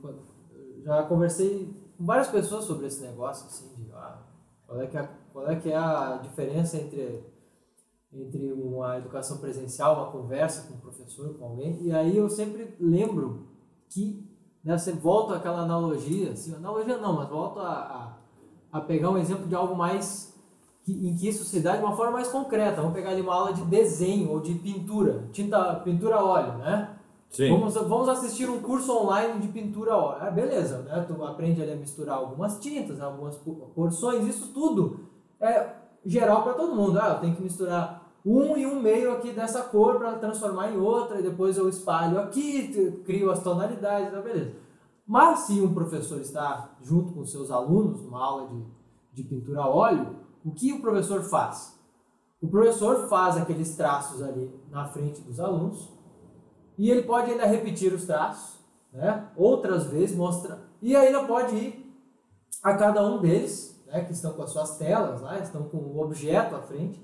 [0.84, 4.18] já conversei com várias pessoas sobre esse negócio, assim, de ah,
[4.66, 7.22] qual, é que é, qual é que é a diferença entre,
[8.12, 11.80] entre uma educação presencial, uma conversa com o professor, com alguém.
[11.84, 13.46] E aí eu sempre lembro
[13.88, 14.28] que
[14.64, 18.21] né, você volta àquela analogia, assim, analogia não, mas volto a, a,
[18.72, 20.32] a pegar um exemplo de algo mais
[20.88, 22.80] em que isso se dá de uma forma mais concreta.
[22.80, 26.88] Vamos pegar ali uma aula de desenho ou de pintura, tinta, pintura a óleo, né?
[27.30, 27.50] Sim.
[27.50, 30.18] Vamos, vamos assistir um curso online de pintura a óleo.
[30.22, 31.04] Ah, beleza, né?
[31.06, 35.00] Tu aprende ali a misturar algumas tintas, algumas po- porções, isso tudo
[35.40, 35.68] é
[36.04, 36.98] geral para todo mundo.
[37.00, 40.78] Ah, eu tenho que misturar um e um meio aqui dessa cor para transformar em
[40.78, 44.52] outra, e depois eu espalho aqui, crio as tonalidades, tá, beleza.
[45.06, 49.68] Mas se um professor está junto com seus alunos numa aula de, de pintura a
[49.68, 51.78] óleo, o que o professor faz?
[52.40, 55.92] O professor faz aqueles traços ali na frente dos alunos,
[56.76, 58.58] e ele pode ainda repetir os traços,
[58.92, 59.28] né?
[59.36, 60.58] outras vezes, mostra.
[60.80, 61.94] E ainda pode ir
[62.62, 64.04] a cada um deles, né?
[64.04, 67.00] que estão com as suas telas lá, estão com o objeto à frente,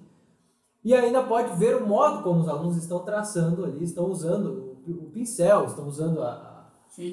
[0.84, 5.10] e ainda pode ver o modo como os alunos estão traçando ali, estão usando o,
[5.10, 6.47] pincel, estão usando a.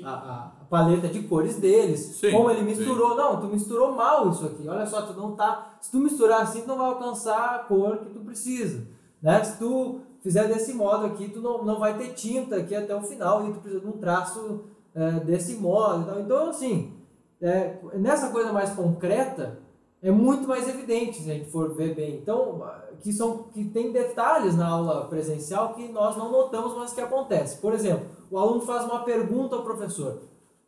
[0.03, 3.15] a, a- paleta de cores deles, Sim, como ele misturou.
[3.15, 4.67] Não, tu misturou mal isso aqui.
[4.67, 5.77] Olha só, tu não tá.
[5.79, 8.87] Se tu misturar assim, tu não vai alcançar a cor que tu precisa.
[9.21, 9.43] Né?
[9.43, 13.01] Se tu fizer desse modo aqui, tu não, não vai ter tinta aqui até o
[13.01, 14.61] final e tu precisa de um traço
[14.93, 16.19] é, desse modo.
[16.19, 16.93] Então, assim,
[17.41, 19.59] é, nessa coisa mais concreta,
[20.01, 22.15] é muito mais evidente se a gente for ver bem.
[22.15, 22.63] Então,
[23.01, 27.57] que, são, que tem detalhes na aula presencial que nós não notamos, mas que acontece.
[27.57, 30.19] Por exemplo, o aluno faz uma pergunta ao professor.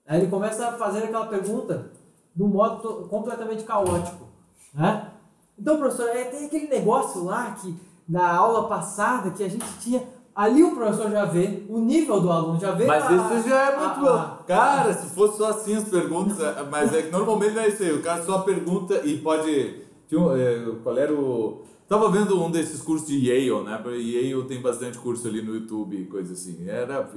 [0.07, 1.91] Aí ele começa a fazer aquela pergunta
[2.35, 4.25] de um modo completamente caótico.
[4.73, 5.11] Né?
[5.59, 7.75] Então, professor, é, tem aquele negócio lá que
[8.07, 10.03] na aula passada que a gente tinha.
[10.35, 12.85] Ali o professor já vê o nível do aluno, já vê.
[12.85, 14.43] Mas a- isso já é muito a- bom.
[14.45, 16.37] Cara, se fosse só assim as perguntas,
[16.69, 17.91] mas é que normalmente não é isso aí.
[17.91, 19.83] O cara só pergunta e pode.
[20.09, 21.63] É, qual era o.
[21.87, 23.81] Tava vendo um desses cursos de Yale, né?
[23.85, 26.67] Yale tem bastante curso ali no YouTube, coisa assim.
[26.67, 27.09] Era,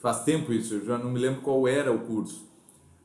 [0.00, 2.48] faz tempo isso, eu já não me lembro qual era o curso.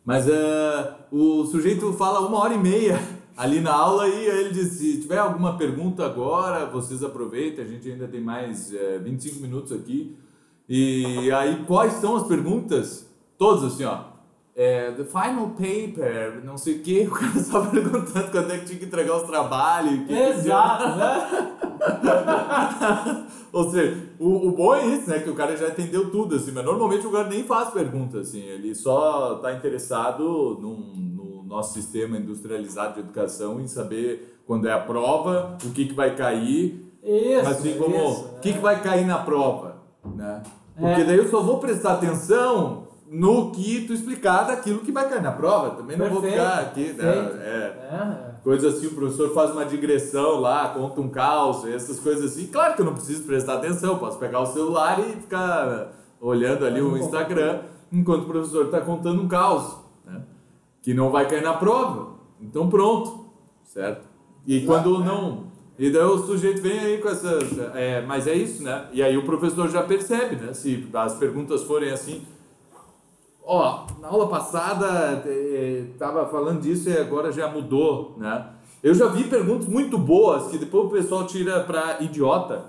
[0.05, 2.97] Mas ah, o sujeito fala uma hora e meia
[3.35, 7.91] ali na aula e ele diz: se tiver alguma pergunta agora, vocês aproveitem, a gente
[7.91, 10.17] ainda tem mais eh, 25 minutos aqui.
[10.69, 13.09] E aí, quais são as perguntas?
[13.37, 14.08] Todas assim, ó.
[14.61, 18.65] É, the final paper, não sei o que, o cara só perguntando quando é que
[18.65, 20.05] tinha que entregar os trabalhos.
[20.05, 21.55] que Exato, né?
[23.53, 25.19] ou seja, o, o bom é isso, né?
[25.19, 28.41] Que o cara já entendeu tudo, assim, mas normalmente o cara nem faz pergunta, assim,
[28.41, 34.73] ele só está interessado num, no nosso sistema industrializado de educação em saber quando é
[34.73, 37.47] a prova, o que, que vai cair, Isso.
[37.49, 40.43] assim como isso, o que, que vai cair na prova, né?
[40.77, 41.05] Porque É.
[41.05, 45.31] daí eu só vou prestar atenção no que tu explicar daquilo que vai cair na
[45.31, 47.05] prova, também não vou Perfeito, ficar aqui, né?
[47.07, 47.89] É.
[47.91, 52.47] É, Coisa assim, o professor faz uma digressão lá, conta um caos, essas coisas assim.
[52.47, 55.91] Claro que eu não preciso prestar atenção, posso pegar o celular e ficar
[56.21, 60.21] olhando ali o Instagram enquanto o professor está contando um caos, né?
[60.81, 62.13] Que não vai cair na prova.
[62.39, 63.25] Então pronto,
[63.63, 64.07] certo?
[64.45, 65.49] E quando não.
[65.77, 67.57] E daí o sujeito vem aí com essas.
[67.73, 68.87] É, mas é isso, né?
[68.93, 70.53] E aí o professor já percebe, né?
[70.53, 72.25] Se as perguntas forem assim,
[73.51, 75.23] Ó, na aula passada
[75.91, 78.45] estava falando disso e agora já mudou, né?
[78.83, 82.65] Eu já vi perguntas muito boas que depois o pessoal tira para idiota.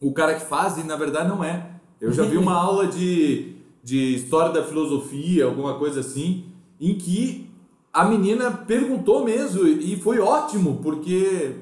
[0.00, 1.72] O cara que faz e na verdade não é.
[2.00, 6.44] Eu já vi uma aula de, de história da filosofia, alguma coisa assim,
[6.80, 7.50] em que
[7.92, 11.56] a menina perguntou mesmo e foi ótimo, porque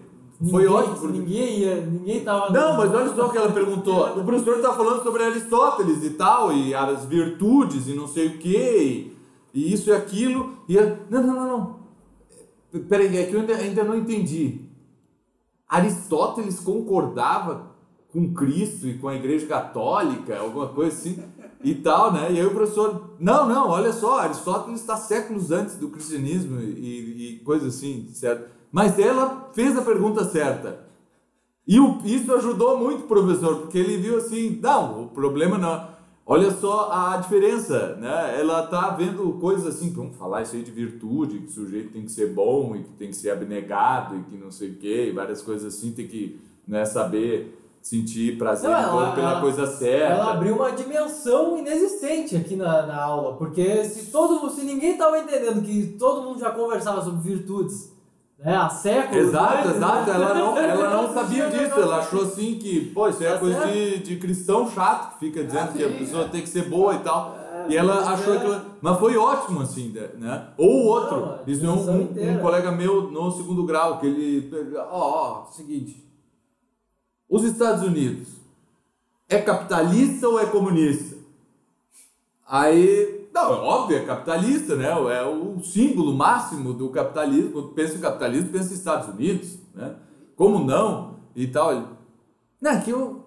[0.51, 0.97] foi ninguém, ótimo.
[0.97, 1.19] Porque...
[1.19, 2.51] Ninguém ia, ninguém tava.
[2.51, 4.19] Não, mas olha só o que ela perguntou.
[4.19, 8.39] O professor está falando sobre Aristóteles e tal, e as virtudes e não sei o
[8.39, 9.13] quê,
[9.53, 10.59] e, isso e aquilo.
[10.69, 11.59] E ela, não, não, não,
[12.73, 12.81] não.
[12.89, 14.63] Peraí, é que eu ainda, ainda não entendi.
[15.69, 17.75] Aristóteles concordava
[18.13, 21.21] com Cristo e com a Igreja Católica, alguma coisa assim,
[21.65, 22.31] e tal, né?
[22.31, 27.35] E aí o professor, não, não, olha só, Aristóteles está séculos antes do cristianismo e,
[27.35, 28.54] e coisa assim, certo?
[28.75, 30.81] Mas ela fez a pergunta certa.
[31.65, 35.95] E o, isso ajudou muito o professor, porque ele viu assim, não, o problema não.
[36.27, 38.37] Olha só a diferença, né?
[38.37, 42.03] Ela tá vendo coisas assim, vamos falar isso aí de virtude, que o sujeito tem
[42.03, 45.07] que ser bom e que tem que ser abnegado e que não sei o quê,
[45.09, 49.67] e várias coisas assim, tem que né, saber sentir prazer Não, ela- pela ela- coisa
[49.69, 50.15] certa.
[50.15, 55.17] Ela abriu uma dimensão inexistente aqui na, na aula, porque se todo se ninguém estava
[55.21, 57.94] entendendo que todo mundo já conversava sobre virtudes,
[58.39, 59.29] né, há séculos.
[59.29, 60.11] Exato, antes, exato.
[60.11, 60.15] né?
[60.15, 61.81] Ela não, ela não sabia disso.
[61.81, 65.45] Ela achou assim que, pô, isso é Tá coisa de, de cristão chato que fica
[65.45, 66.29] dizendo Ah, que a pessoa é.
[66.29, 67.37] tem que ser boa e tal.
[67.69, 68.37] E ela achou é.
[68.37, 68.61] aquilo.
[68.81, 70.49] Mas foi ótimo, assim, né?
[70.59, 71.21] Ou o outro.
[71.21, 74.51] Não, isso é um, um, um colega meu no segundo grau, que ele.
[74.77, 76.05] Ó, ó, seguinte.
[77.29, 78.29] Os Estados Unidos
[79.29, 81.17] é capitalista ou é comunista?
[82.47, 84.87] Aí, não, é óbvio, é capitalista, né?
[84.87, 87.51] É o símbolo máximo do capitalismo.
[87.51, 89.97] Quando pensa em capitalismo, pensa em Estados Unidos, né?
[90.37, 91.17] como não?
[91.35, 91.99] E tal.
[92.61, 93.25] Não, é que eu.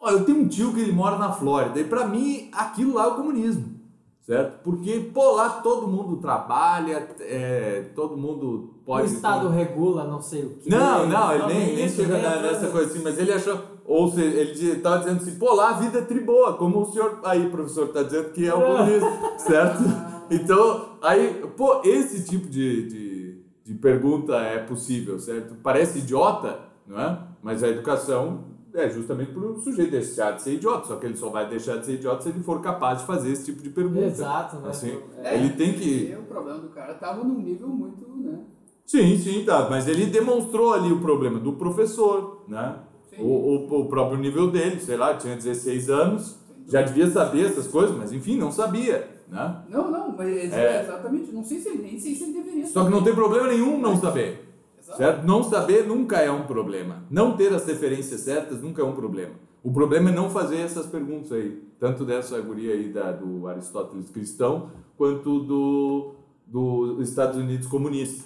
[0.00, 3.04] Ó, eu tenho um tio que ele mora na Flórida, e pra mim aquilo lá
[3.04, 3.76] é o comunismo,
[4.22, 4.60] certo?
[4.64, 9.06] Porque, pô, lá todo mundo trabalha, é, todo mundo pode.
[9.06, 10.68] O Estado regula não sei o que.
[10.68, 12.42] Não, não, ele nem, nem chega né?
[12.42, 13.71] nessa coisa assim, mas ele achou.
[13.84, 17.18] Ou seja, ele estava dizendo assim, pô, lá a vida é triboa, como o senhor
[17.24, 19.82] aí, professor, está dizendo que é o comunismo, certo?
[20.30, 25.56] Então, aí, pô, esse tipo de, de, de pergunta é possível, certo?
[25.62, 27.18] Parece idiota, não é?
[27.42, 31.16] Mas a educação é justamente para o sujeito deixar de ser idiota, só que ele
[31.16, 33.68] só vai deixar de ser idiota se ele for capaz de fazer esse tipo de
[33.68, 34.06] pergunta.
[34.06, 34.70] Exato, né?
[34.70, 35.34] Assim, É.
[35.34, 36.16] ele tem que.
[36.18, 38.38] O problema do cara tava num nível muito, né?
[38.86, 39.68] Sim, sim, tá.
[39.68, 42.76] Mas ele demonstrou ali o problema do professor, né?
[43.18, 47.66] O, o, o próprio nível dele, sei lá, tinha 16 anos, já devia saber essas
[47.66, 49.62] coisas, mas enfim, não sabia, né?
[49.68, 50.82] Não, não, mas é É.
[50.82, 51.32] exatamente.
[51.32, 53.78] Não sei se ele nem sei se ele deveria Só que não tem problema nenhum
[53.78, 54.48] não saber,
[54.80, 54.98] Exato.
[54.98, 55.26] certo?
[55.26, 57.02] Não saber nunca é um problema.
[57.10, 59.34] Não ter as referências certas nunca é um problema.
[59.62, 64.10] O problema é não fazer essas perguntas aí, tanto dessa guria aí da, do Aristóteles
[64.10, 66.14] cristão, quanto do,
[66.46, 68.24] do Estados Unidos comunista,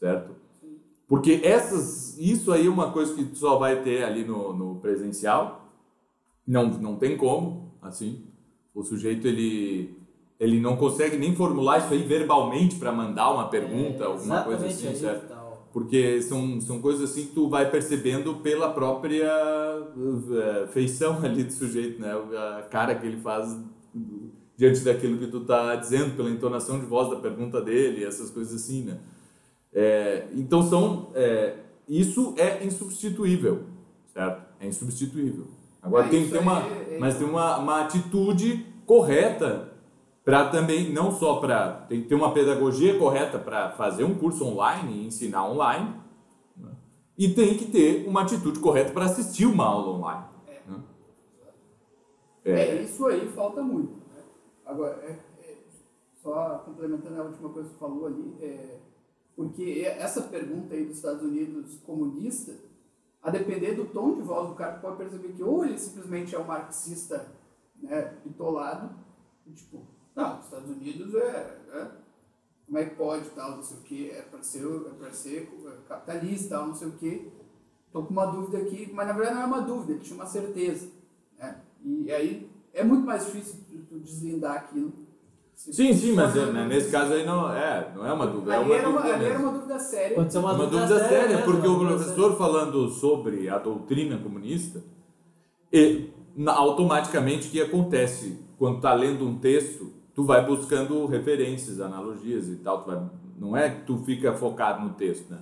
[0.00, 0.30] certo?
[1.12, 5.70] Porque essas, isso aí é uma coisa que só vai ter ali no, no presencial.
[6.46, 8.24] Não, não tem como, assim.
[8.74, 9.94] O sujeito ele
[10.40, 14.64] ele não consegue nem formular isso aí verbalmente para mandar uma pergunta, É, alguma coisa
[14.64, 15.20] assim, certo?
[15.20, 21.18] que tá Porque são, são coisas assim que tu vai percebendo pela própria eh, feição
[21.22, 22.10] ali do sujeito, né?
[22.58, 23.54] A cara que ele faz
[24.56, 28.62] diante daquilo que tu tá dizendo, pela entonação de voz da pergunta dele, essas coisas
[28.62, 28.98] assim, né?
[29.74, 31.56] É, então são é,
[31.88, 33.64] isso é insubstituível,
[34.12, 34.42] certo?
[34.60, 35.46] É insubstituível.
[35.80, 39.72] Agora Ah, tem ter uma, é- é- mas tem uma, uma atitude correta
[40.24, 44.44] para também não só para tem que ter uma pedagogia correta para fazer um curso
[44.44, 45.94] online e ensinar online,
[46.56, 46.70] né?
[47.18, 50.24] e tem que ter uma atitude correta para assistir uma aula online.
[50.68, 50.80] né?
[52.44, 53.92] É, isso aí falta muito.
[54.14, 54.22] né?
[54.66, 55.56] Agora, é- é,
[56.22, 58.78] só complementando a última coisa que você falou ali, é,
[59.34, 62.54] porque essa pergunta aí dos Estados Unidos comunista,
[63.22, 66.38] a depender do tom de voz do cara, pode perceber que ou ele simplesmente é
[66.38, 67.32] um marxista
[67.80, 68.94] né, bitolado,
[69.46, 71.90] e tipo, não, os Estados Unidos é, é
[72.66, 75.48] como é que pode tal, não sei o que, é para ser, é pra ser
[75.88, 77.32] capitalista, tal, não sei o que.
[77.92, 80.26] Tô com uma dúvida aqui, mas na verdade não é uma dúvida, ele tinha uma
[80.26, 80.88] certeza.
[81.38, 81.60] Né?
[81.84, 84.92] E aí é muito mais difícil tu, tu deslindar aquilo.
[85.70, 88.56] Sim, sim, mas é, né, nesse caso aí não é, não é uma dúvida, é
[88.56, 90.14] Ali uma era uma, dúvida ali era uma dúvida séria.
[90.16, 91.42] Pode ser uma, Uma dúvida séria, né?
[91.42, 94.82] porque o dúvida professor falando sobre a doutrina comunista,
[95.72, 101.80] e, na- automaticamente o que acontece quando tá lendo um texto, tu vai buscando referências,
[101.80, 103.02] analogias e tal, tu vai-
[103.38, 105.38] não é que tu fica focado no texto, né?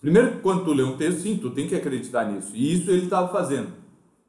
[0.00, 3.04] Primeiro, quando tu lê um texto, sim, tu tem que acreditar nisso, e isso ele
[3.04, 3.68] estava fazendo.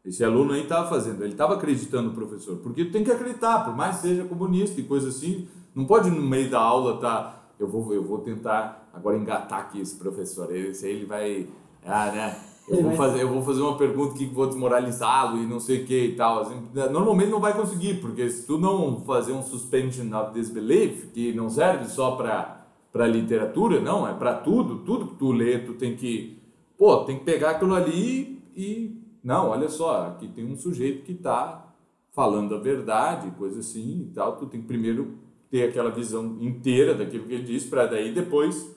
[0.06, 3.66] Esse aluno aí estava fazendo, ele estava acreditando no professor, porque tu tem que acreditar,
[3.66, 7.44] por mais que seja comunista e coisa assim, não pode no meio da aula tá,
[7.60, 11.48] eu vou, eu vou tentar agora engatar aqui esse professor, esse aí ele vai,
[11.84, 12.38] ah, né,
[12.70, 15.86] eu vou fazer, eu vou fazer uma pergunta que vou desmoralizá-lo e não sei o
[15.86, 20.16] que e tal, assim, normalmente não vai conseguir, porque se tu não fazer um suspension
[20.16, 22.62] of disbelief, que não serve só para
[22.96, 26.42] para literatura, não, é para tudo, tudo que tu lê, tu tem que,
[26.78, 31.14] pô, tem que pegar aquilo ali e não, olha só, aqui tem um sujeito que
[31.14, 31.74] está
[32.12, 34.38] falando a verdade, coisa assim e tal.
[34.38, 35.18] Tu tem que primeiro
[35.50, 38.72] ter aquela visão inteira daquilo que ele disse, para daí depois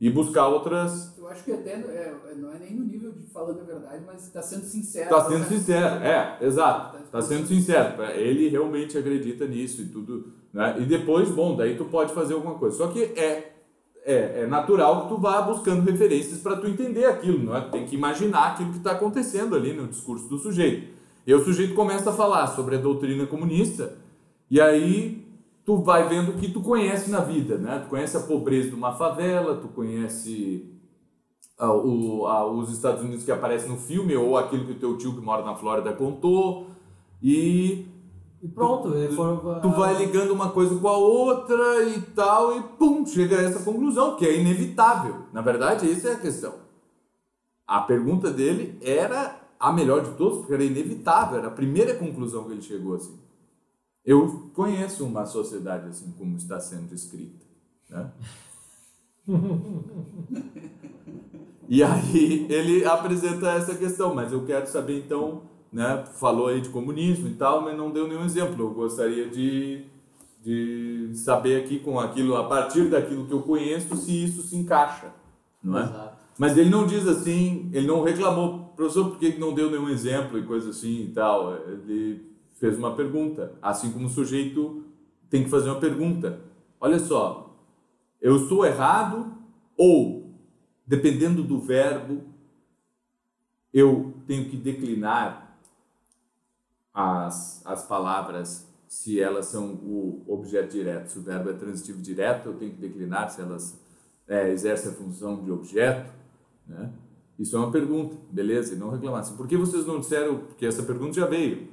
[0.00, 1.18] ir buscar outras.
[1.18, 4.22] Eu acho que até é, não é nem no nível de falando a verdade, mas
[4.22, 5.04] está sendo sincero.
[5.04, 5.46] Está sendo né?
[5.48, 6.98] sincero, é, exato.
[6.98, 8.02] Está sendo sincero.
[8.14, 10.32] Ele realmente acredita nisso e tudo.
[10.52, 10.76] Né?
[10.78, 12.76] E depois, bom, daí tu pode fazer alguma coisa.
[12.76, 13.51] Só que é,
[14.04, 17.60] é, é natural que tu vá buscando referências para tu entender aquilo, não é?
[17.60, 20.92] Tem que imaginar aquilo que está acontecendo ali no discurso do sujeito.
[21.26, 23.96] E o sujeito começa a falar sobre a doutrina comunista,
[24.50, 25.24] e aí
[25.64, 27.80] tu vai vendo o que tu conhece na vida, né?
[27.84, 30.68] Tu conhece a pobreza de uma favela, tu conhece
[31.56, 34.98] ah, o, ah, os Estados Unidos que aparecem no filme, ou aquilo que o teu
[34.98, 36.66] tio que mora na Flórida contou,
[37.22, 37.86] e
[38.42, 42.62] E pronto, ele for, tu vai ligando uma coisa com a outra e tal, e
[42.76, 45.26] pum, chega a essa conclusão, que é inevitável.
[45.32, 46.54] Na verdade, essa é a questão.
[47.64, 52.44] A pergunta dele era a melhor de todas, porque era inevitável, era a primeira conclusão
[52.44, 53.16] que ele chegou assim.
[54.04, 57.46] Eu conheço uma sociedade assim como está sendo descrita,
[57.88, 58.12] né?
[61.68, 66.68] E aí ele apresenta essa questão, mas eu quero saber então, né, falou aí de
[66.68, 68.66] comunismo e tal, mas não deu nenhum exemplo.
[68.66, 69.84] Eu gostaria de,
[70.44, 75.12] de saber aqui com aquilo, a partir daquilo que eu conheço, se isso se encaixa,
[75.62, 75.82] não é?
[75.84, 76.22] Exato.
[76.38, 80.38] Mas ele não diz assim, ele não reclamou, professor, por que não deu nenhum exemplo
[80.38, 81.54] e coisa assim e tal.
[81.66, 84.84] Ele fez uma pergunta, assim como o sujeito
[85.28, 86.40] tem que fazer uma pergunta.
[86.80, 87.56] Olha só,
[88.20, 89.32] eu estou errado
[89.76, 90.34] ou,
[90.86, 92.22] dependendo do verbo,
[93.72, 95.41] eu tenho que declinar
[96.92, 101.08] as, as palavras se elas são o objeto direto.
[101.08, 103.80] Se o verbo é transitivo direto, eu tenho que declinar se elas
[104.28, 106.12] é, exercem a função de objeto.
[106.66, 106.92] Né?
[107.38, 108.74] Isso é uma pergunta, beleza?
[108.74, 109.26] E não reclamar.
[109.34, 111.68] Por que vocês não disseram, porque essa pergunta já veio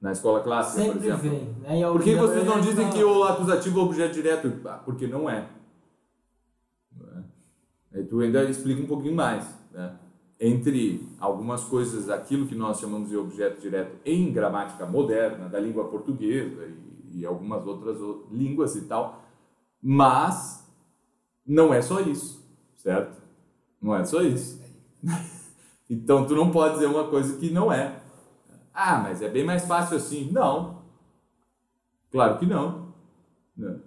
[0.00, 1.30] na escola clássica, Sempre por exemplo.
[1.30, 1.44] vem.
[1.80, 1.90] Né?
[1.92, 4.52] Por que vocês não dizem não- que o acusativo é objeto direto?
[4.64, 5.48] Ah, porque não é.
[6.96, 7.24] Não é.
[7.94, 9.44] Aí tu ainda explica um pouquinho mais.
[9.72, 9.96] Né?
[10.40, 15.88] Entre algumas coisas, aquilo que nós chamamos de objeto direto em gramática moderna, da língua
[15.88, 16.64] portuguesa
[17.12, 17.98] e, e algumas outras
[18.30, 19.24] línguas e tal,
[19.82, 20.64] mas
[21.44, 23.20] não é só isso, certo?
[23.80, 24.60] Não é só isso.
[25.90, 28.00] então tu não pode dizer uma coisa que não é.
[28.72, 30.30] Ah, mas é bem mais fácil assim.
[30.30, 30.82] Não.
[32.12, 32.92] Claro que não.
[33.56, 33.80] Não.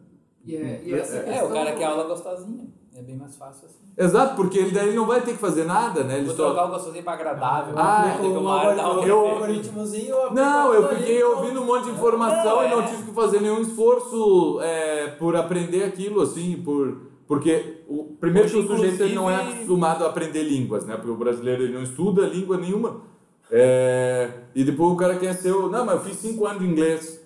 [0.44, 1.50] E, é, e essa É, questão...
[1.50, 2.68] o cara quer aula gostosinha.
[2.94, 3.86] É bem mais fácil assim.
[3.98, 6.18] Exato, porque ele daí não vai ter que fazer nada, né?
[6.18, 6.48] Ele Vou só...
[6.48, 7.74] trocar o gostosinho pra agradável.
[7.78, 12.70] Ah, algoritmo- eu- um algoritmozinho, Não, eu fiquei ouvindo um monte de informação Não, e
[12.70, 12.88] não é.
[12.88, 17.10] tive que fazer nenhum esforço é, por aprender aquilo, assim, por...
[17.28, 20.86] Porque, o, primeiro que o Hoje, sujeito ele não é inclusive- acostumado a aprender línguas,
[20.86, 20.98] né?
[20.98, 23.02] Porque o brasileiro ele não estuda língua nenhuma.
[23.50, 25.70] É, e depois o cara quer ser o...
[25.70, 27.22] Não, mas eu fiz cinco anos de inglês.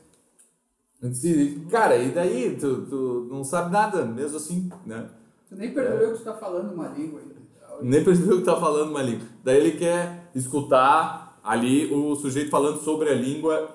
[1.71, 2.55] Cara, e daí?
[2.59, 5.05] Tu, tu não sabe nada, mesmo assim, né?
[5.57, 7.35] Nem percebeu que tu tá falando uma língua ainda.
[7.81, 9.27] Nem percebeu que tá falando uma língua.
[9.43, 13.69] Daí ele quer escutar ali o sujeito falando sobre a língua,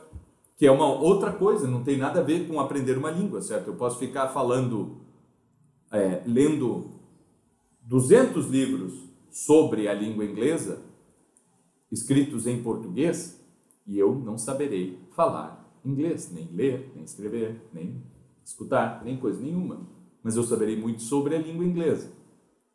[0.56, 3.68] que é uma outra coisa, não tem nada a ver com aprender uma língua, certo?
[3.68, 4.96] Eu posso ficar falando,
[5.92, 6.90] é, lendo
[7.82, 8.92] 200 livros
[9.30, 10.82] sobre a língua inglesa,
[11.90, 13.40] escritos em português,
[13.86, 18.02] e eu não saberei falar inglês, nem ler, nem escrever, nem
[18.44, 19.80] escutar, nem coisa nenhuma.
[20.22, 22.12] Mas eu saberei muito sobre a língua inglesa.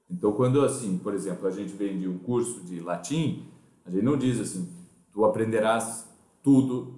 [0.10, 3.46] Então, quando assim, por exemplo, a gente vende um curso de latim,
[3.86, 4.70] a gente não diz assim,
[5.12, 6.08] tu aprenderás
[6.44, 6.96] tudo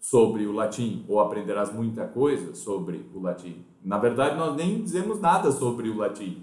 [0.00, 3.64] sobre o latim ou aprenderás muita coisa sobre o latim.
[3.84, 6.42] Na verdade, nós nem dizemos nada sobre o latim.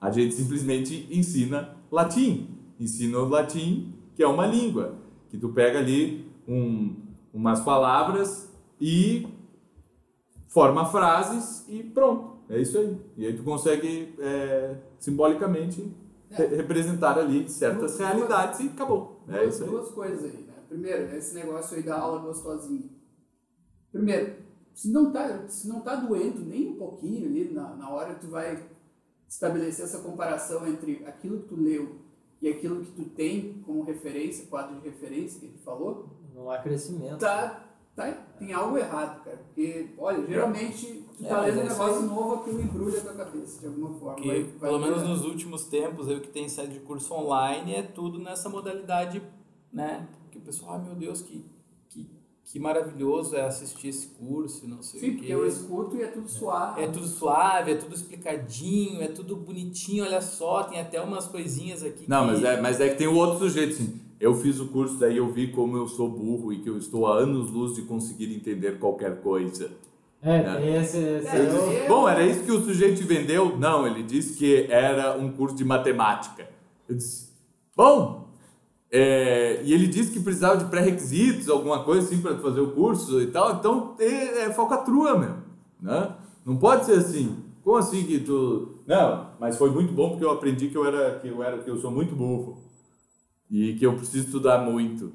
[0.00, 2.48] A gente simplesmente ensina latim.
[2.78, 4.94] Ensina o latim, que é uma língua,
[5.30, 6.96] que tu pega ali um,
[7.32, 9.26] umas palavras e
[10.48, 12.31] forma frases e pronto.
[12.48, 12.96] É isso aí.
[13.16, 15.94] E aí tu consegue é, simbolicamente
[16.30, 16.36] É.
[16.36, 19.22] re- representar ali certas Duas- realidades e acabou.
[19.28, 19.70] É duas, isso aí.
[19.70, 20.54] duas coisas aí, né?
[20.68, 22.88] Primeiro, esse negócio aí da aula gostosinha.
[23.90, 24.34] Primeiro,
[24.74, 28.22] se não tá, se não tá doendo nem um pouquinho ali na, na hora que
[28.22, 28.62] tu vai
[29.28, 31.96] estabelecer essa comparação entre aquilo que tu leu
[32.40, 36.58] e aquilo que tu tem como referência, quadro de referência que ele falou, Não há
[36.58, 37.18] crescimento.
[37.18, 39.36] tá, tá, tem algo errado, cara.
[39.38, 43.12] Porque, olha, geralmente tu tá É, lendo um é negócio novo, aquilo embrulha a tua
[43.14, 44.16] cabeça de alguma forma.
[44.16, 47.74] Que, Vai- vai pelo menos nos últimos tempos, o que tem saído de curso online
[47.74, 49.22] é tudo nessa modalidade,
[49.72, 50.08] né?
[50.30, 51.44] Que o pessoal, ah, meu Deus, que,
[51.90, 52.10] que,
[52.44, 55.34] que maravilhoso é assistir esse curso, e não sei Sim, o porque quê.
[55.34, 56.82] eu escuto e é tudo suave.
[56.82, 61.82] É tudo suave, é tudo explicadinho, é tudo bonitinho, olha só, tem até umas coisinhas
[61.82, 62.06] aqui.
[62.08, 64.00] Não, que- mas é, mas é que tem o outro sujeito, assim.
[64.22, 67.08] Eu fiz o curso, daí eu vi como eu sou burro e que eu estou
[67.08, 69.68] a anos-luz de conseguir entender qualquer coisa.
[70.22, 70.54] É, É.
[70.60, 70.96] tem esse.
[70.96, 73.58] esse É, Eu eu- disse, Bom, era isso que o sujeito te vendeu?
[73.58, 76.48] Não, ele disse que era um curso de matemática.
[76.88, 77.30] Eu disse,
[77.76, 78.28] bom,
[78.92, 83.20] é, e ele disse que precisava de pré-requisitos, alguma coisa assim para fazer o curso
[83.20, 85.42] e tal, então é, é falcatrua mesmo,
[85.80, 86.12] né?
[86.46, 87.38] Não pode ser assim.
[87.64, 88.76] Como assim que tu...
[88.86, 91.68] Não, mas foi muito bom porque eu aprendi que eu era, que eu era, que
[91.70, 92.58] eu sou muito burro
[93.52, 95.12] e que eu preciso estudar muito.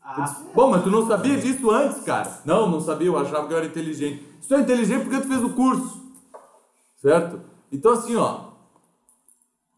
[0.00, 2.40] Ah, disse, Bom, mas tu não sabia disso antes, cara?
[2.44, 4.24] Não, não sabia, eu achava que eu era inteligente.
[4.46, 6.00] Tu é inteligente, por que tu fez o curso?
[7.02, 7.40] Certo?
[7.72, 8.50] Então, assim, ó.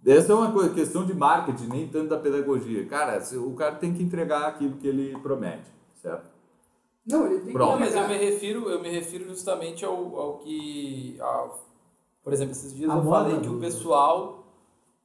[0.04, 2.84] Essa é uma coisa, questão de marketing, nem tanto da pedagogia.
[2.86, 5.70] Cara, o cara tem que entregar aquilo que ele promete,
[6.02, 6.26] certo?
[7.06, 7.70] Não, ele tem Pronto.
[7.70, 11.16] Não, que mas eu me refiro, eu me refiro justamente ao, ao que.
[11.20, 11.66] ao-
[12.22, 14.44] por exemplo, esses dias A eu moda falei que o pessoal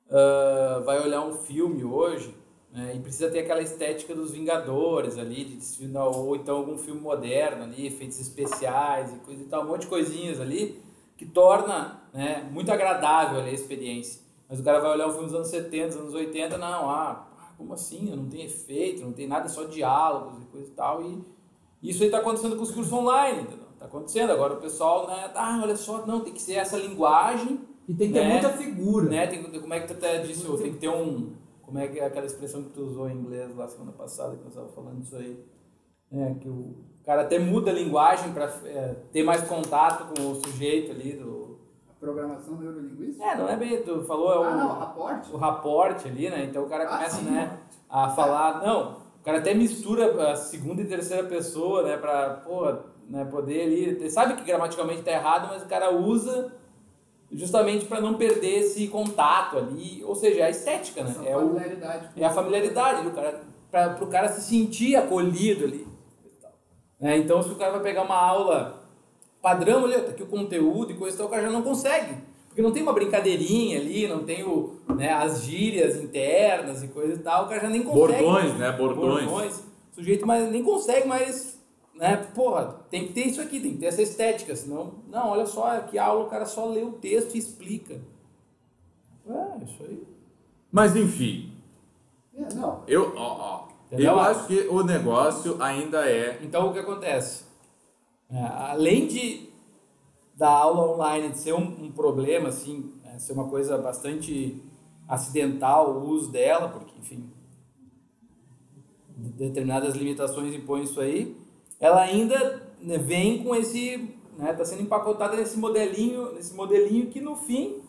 [0.09, 2.33] ah, vai olhar um filme hoje
[2.77, 7.63] né, e precisa ter aquela estética dos Vingadores ali, de, ou então algum filme moderno
[7.63, 10.79] ali, efeitos especiais e coisa e tal, um monte de coisinhas ali
[11.17, 14.21] que torna né, muito agradável ali a experiência.
[14.47, 17.27] Mas o cara vai olhar um filme dos anos 70, dos anos 80, não, ah,
[17.57, 18.15] como assim?
[18.15, 21.01] Não tem efeito, não tem nada, é só diálogos e coisa e tal.
[21.01, 21.19] E
[21.81, 23.65] isso aí está acontecendo com os cursos online, entendeu?
[23.73, 24.31] Está acontecendo.
[24.31, 27.59] Agora o pessoal, né, ah, olha só, não, tem que ser essa linguagem
[27.89, 28.31] E tem que ter Né?
[28.33, 29.09] muita figura.
[29.09, 29.25] né?
[29.25, 31.31] Tem, como é que tu até disse, tem que ter um.
[31.67, 34.43] Como é que é aquela expressão que tu usou em inglês lá semana passada, que
[34.43, 35.37] nós estávamos falando disso aí?
[36.13, 38.47] É, que o cara até muda a linguagem para
[39.11, 41.57] ter mais contato com o sujeito ali do.
[41.89, 43.21] A programação neurolinguística?
[43.25, 45.33] É, não é bem, tu falou, é o, Ah, não, raporte?
[45.33, 46.45] o raporte ali, né?
[46.45, 47.59] Então o cara Ah, começa, sim, né,
[47.89, 52.71] a falar, não, o cara até mistura a segunda e terceira pessoa, né, pra, pô,
[53.09, 56.53] né, poder ali, sabe que gramaticalmente tá errado, mas o cara usa
[57.31, 61.11] justamente para não perder esse contato ali, ou seja, é a estética, né?
[61.11, 62.09] Essa É, o, familiaridade.
[62.15, 65.87] é a familiaridade do cara, para o cara se sentir acolhido ali.
[66.99, 67.17] Né?
[67.17, 68.83] Então, se o cara vai pegar uma aula
[69.41, 72.15] padrão ali, tá aqui o conteúdo e coisa e tal, o cara já não consegue.
[72.47, 77.13] Porque não tem uma brincadeirinha ali, não tem o, né, as gírias internas e coisa
[77.13, 78.23] e tal, o cara já nem consegue.
[78.23, 78.71] Bordões, né?
[78.71, 79.25] Bordões.
[79.25, 79.63] Bordões.
[79.91, 81.56] O sujeito mais, nem consegue mais,
[81.97, 82.17] né?
[82.35, 85.67] Porra, tem que ter isso aqui, tem que ter essa estética, senão, não, olha só,
[85.77, 87.99] aqui a aula o cara só lê o texto e explica.
[89.27, 90.03] É, isso aí.
[90.71, 91.51] Mas enfim,
[92.35, 92.83] É, não.
[92.87, 94.13] eu, ó, ó, Entendeu?
[94.13, 96.39] eu acho que o negócio ainda é.
[96.43, 97.45] Então o que acontece?
[98.29, 99.47] É, além de
[100.35, 104.61] da aula online de ser um, um problema, assim, é, ser uma coisa bastante
[105.07, 107.27] acidental o uso dela, porque, enfim,
[109.17, 111.35] de- determinadas limitações impõem isso aí,
[111.79, 117.21] ela ainda né, vem com esse, né, tá sendo empacotada nesse modelinho, nesse modelinho que
[117.21, 117.81] no fim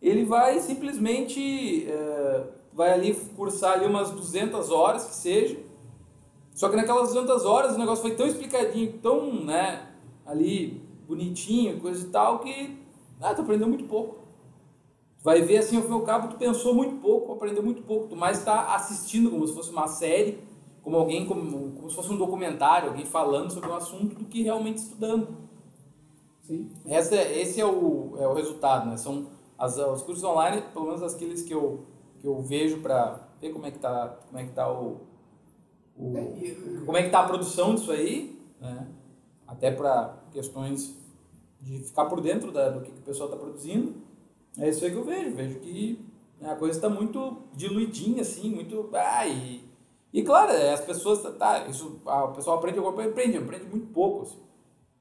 [0.00, 5.58] ele vai simplesmente é, vai ali cursar ali umas 200 horas que seja,
[6.54, 9.88] só que naquelas 200 horas o negócio foi tão explicadinho, tão, né,
[10.26, 12.76] ali bonitinho, coisa e tal, que,
[13.20, 14.18] ah, tu aprendeu muito pouco.
[15.22, 18.08] Vai ver assim, ao fim e cabo, tu pensou muito pouco, aprendeu muito pouco.
[18.08, 20.38] Tu mais está assistindo como se fosse uma série,
[20.88, 24.42] como alguém, como, como se fosse um documentário, alguém falando sobre um assunto, do que
[24.42, 25.36] realmente estudando.
[26.40, 26.70] Sim.
[26.86, 28.96] Essa, esse é o, é o resultado, né?
[28.96, 29.26] São
[29.58, 31.84] as, os cursos online, pelo menos aqueles que eu,
[32.18, 35.02] que eu vejo para ver como é que tá, como é que tá o,
[35.94, 38.88] o É, como é que tá a produção disso aí, né?
[39.46, 40.96] Até para questões
[41.60, 43.94] de ficar por dentro da, do que, que o pessoal está produzindo.
[44.56, 46.02] É isso aí que eu vejo, vejo que
[46.40, 49.67] a coisa está muito diluidinha assim, muito ah, e,
[50.12, 53.92] e claro, é, as pessoas tá, isso, o pessoal aprende alguma coisa, aprende, aprende muito
[53.92, 54.38] pouco assim.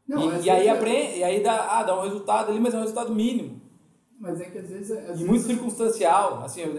[0.07, 2.73] Não, e, e aí é- aprende, e aí dá, ah, dá um resultado ali, mas
[2.73, 3.61] é um resultado mínimo.
[4.19, 4.91] Mas é que às vezes.
[4.91, 6.73] Às e vezes, muito circunstancial, assim, eu,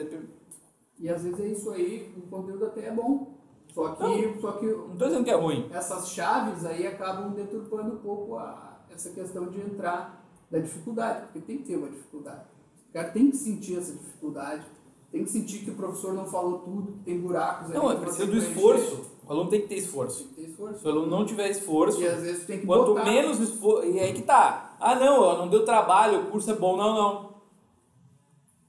[0.99, 3.39] E às vezes é isso aí, o conteúdo até é bom.
[3.72, 5.68] Só que, só que não tô dizendo que é ruim.
[5.72, 11.41] essas chaves aí acabam deturpando um pouco a, essa questão de entrar da dificuldade, porque
[11.41, 12.45] tem que ter uma dificuldade.
[12.89, 14.64] O cara tem que sentir essa dificuldade,
[15.11, 18.26] tem que sentir que o professor não falou tudo, que tem buracos Não, é precisa
[18.26, 19.00] você do esforço.
[19.26, 20.24] O aluno tem que ter esforço.
[20.24, 20.80] Tem que ter esforço.
[20.80, 23.04] Se o aluno não tiver esforço, E às vezes tem que Quanto botar.
[23.04, 23.86] menos esforço.
[23.86, 24.76] E aí que tá.
[24.80, 26.76] Ah, não, ó, não deu trabalho, o curso é bom.
[26.76, 27.28] Não, não.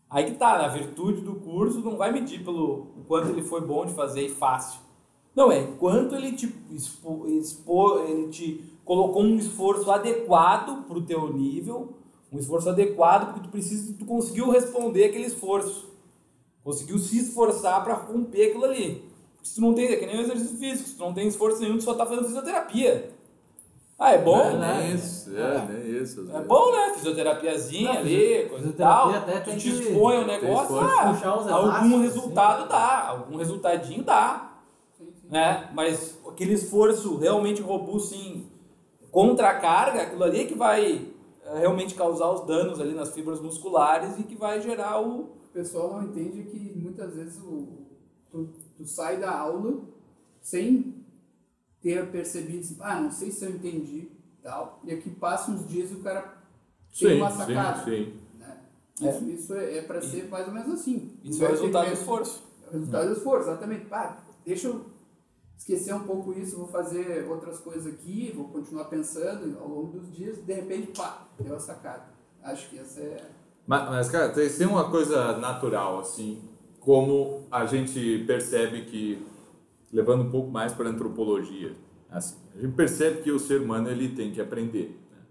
[0.10, 3.62] Aí que tá, a virtude do curso não vai medir pelo o quanto ele foi
[3.62, 4.80] bom de fazer e fácil.
[5.36, 11.32] Não, é quanto ele te, expo, expo, ele te colocou um esforço adequado pro teu
[11.32, 11.94] nível,
[12.32, 15.89] um esforço adequado porque tu precisa, tu conseguiu responder aquele esforço.
[16.64, 19.10] Conseguiu se esforçar para romper aquilo ali.
[19.42, 21.62] Se tu não tem, é que nem o exercício físico, se tu não tem esforço
[21.62, 23.12] nenhum, tu só tá fazendo fisioterapia.
[23.98, 24.92] Ah, é bom, é, né?
[24.96, 26.22] Isso, é, nem isso.
[26.22, 26.48] É vezes.
[26.48, 26.94] bom, né?
[26.94, 29.10] Fisioterapiazinha Não, ali, coisa e tal.
[29.10, 32.70] até Tu te expõe tem negócio, ah, Puxar uns algum elásticos, resultado assim.
[32.70, 34.54] dá, algum resultadinho dá,
[34.98, 35.28] Sim, sim.
[35.30, 35.70] né?
[35.74, 38.48] Mas aquele esforço realmente robusto em
[39.12, 41.02] contra a carga, aquilo ali é que vai
[41.46, 45.30] eh, realmente causar os danos ali nas fibras musculares e que vai gerar o...
[45.50, 47.86] O pessoal não entende que muitas vezes o,
[48.32, 49.82] tu, tu sai da aula
[50.42, 51.04] sem
[51.82, 54.10] ter percebido, assim, ah, não sei se eu entendi
[54.44, 54.80] tal.
[54.84, 56.22] E aqui passa uns dias e o cara
[56.98, 57.84] tem Sim, uma sim, sacada.
[57.86, 58.14] sim.
[58.38, 58.58] Né?
[59.02, 59.10] É.
[59.10, 61.18] Isso, isso é, é para ser mais ou menos assim.
[61.24, 62.44] Isso é o resultado do mesmo- esforço.
[62.64, 63.88] é o resultado do esforço, exatamente.
[63.92, 64.86] Ah, deixa eu
[65.58, 70.12] esquecer um pouco isso, vou fazer outras coisas aqui, vou continuar pensando ao longo dos
[70.16, 72.06] dias, de repente, pá, deu a sacada.
[72.44, 73.30] Acho que essa é.
[73.70, 76.42] Mas, mas, cara, tem uma coisa natural, assim,
[76.80, 79.24] como a gente percebe que,
[79.94, 81.76] levando um pouco mais para a antropologia,
[82.10, 85.00] assim, a gente percebe que o ser humano ele tem que aprender.
[85.12, 85.22] né?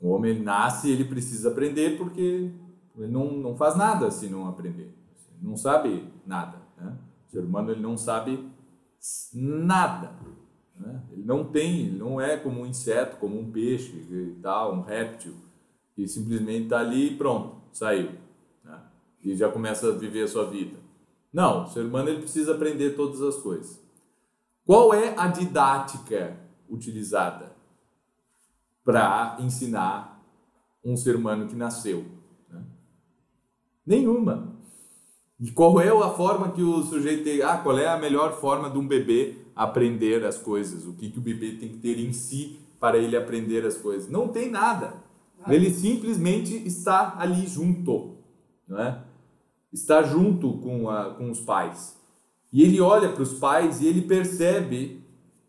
[0.00, 2.52] O homem ele nasce ele precisa aprender porque
[2.96, 4.94] ele não, não faz nada se não aprender.
[5.32, 6.58] Ele não sabe nada.
[6.78, 6.96] Né?
[7.26, 8.52] O ser humano ele não sabe
[9.32, 10.12] nada.
[10.78, 11.02] Né?
[11.10, 14.82] Ele não tem, ele não é como um inseto, como um peixe e tal, um
[14.82, 15.34] réptil
[15.96, 18.12] que simplesmente está ali e pronto, saiu.
[18.64, 18.80] Né?
[19.22, 20.76] E já começa a viver a sua vida.
[21.32, 23.82] Não, o ser humano ele precisa aprender todas as coisas.
[24.64, 26.38] Qual é a didática
[26.70, 27.52] utilizada
[28.84, 30.22] para ensinar
[30.84, 32.04] um ser humano que nasceu?
[32.48, 32.62] né?
[33.84, 34.54] Nenhuma.
[35.40, 37.42] E qual é a forma que o sujeito tem?
[37.42, 40.86] Ah, qual é a melhor forma de um bebê aprender as coisas?
[40.86, 44.08] O que, que o bebê tem que ter em si para ele aprender as coisas?
[44.08, 45.03] Não tem nada.
[45.48, 48.16] Ele simplesmente está ali junto,
[48.66, 49.02] não é?
[49.72, 51.98] Está junto com, a, com os pais.
[52.52, 55.02] E ele olha para os pais e ele percebe,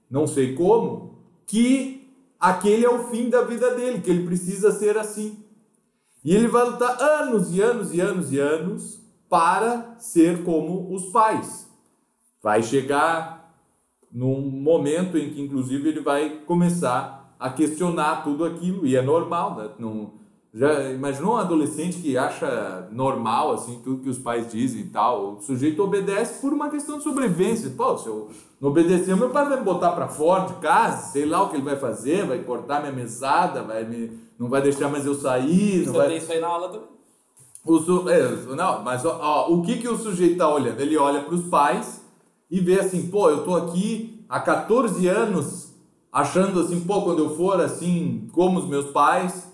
[0.10, 4.98] não sei como, que aquele é o fim da vida dele, que ele precisa ser
[4.98, 5.38] assim.
[6.24, 11.06] E ele vai lutar anos e anos e anos e anos para ser como os
[11.12, 11.70] pais.
[12.42, 13.56] Vai chegar
[14.12, 19.56] num momento em que, inclusive, ele vai começar a questionar tudo aquilo, e é normal,
[19.56, 19.70] né?
[19.78, 20.14] Não,
[20.52, 25.36] já imaginou um adolescente que acha normal, assim, tudo que os pais dizem e tal?
[25.36, 27.70] O sujeito obedece por uma questão de sobrevivência.
[27.78, 31.28] Pô, se eu não obedecer, meu pai vai me botar para fora de casa, sei
[31.28, 34.90] lá o que ele vai fazer, vai cortar minha mesada, vai me, não vai deixar
[34.90, 35.84] mais eu sair.
[35.84, 36.18] Você não vai...
[36.18, 36.88] isso aí na aula também.
[37.64, 38.10] O su...
[38.10, 40.80] é, não, mas ó, ó, o que, que o sujeito está olhando?
[40.80, 42.04] Ele olha para os pais
[42.50, 45.65] e vê assim, pô, eu tô aqui há 14 anos
[46.16, 49.52] achando assim, pô, quando eu for assim como os meus pais,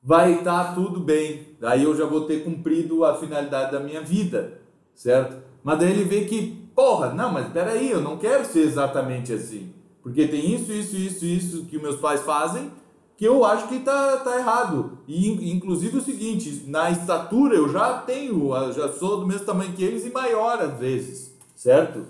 [0.00, 1.56] vai estar tá tudo bem.
[1.60, 4.60] Daí eu já vou ter cumprido a finalidade da minha vida,
[4.94, 5.42] certo?
[5.64, 9.72] Mas daí ele vê que, porra, não, mas peraí, eu não quero ser exatamente assim.
[10.00, 12.70] Porque tem isso, isso, isso, isso que meus pais fazem
[13.16, 15.00] que eu acho que tá, tá errado.
[15.08, 19.82] E inclusive o seguinte, na estatura eu já tenho, já sou do mesmo tamanho que
[19.82, 22.04] eles e maior às vezes, certo?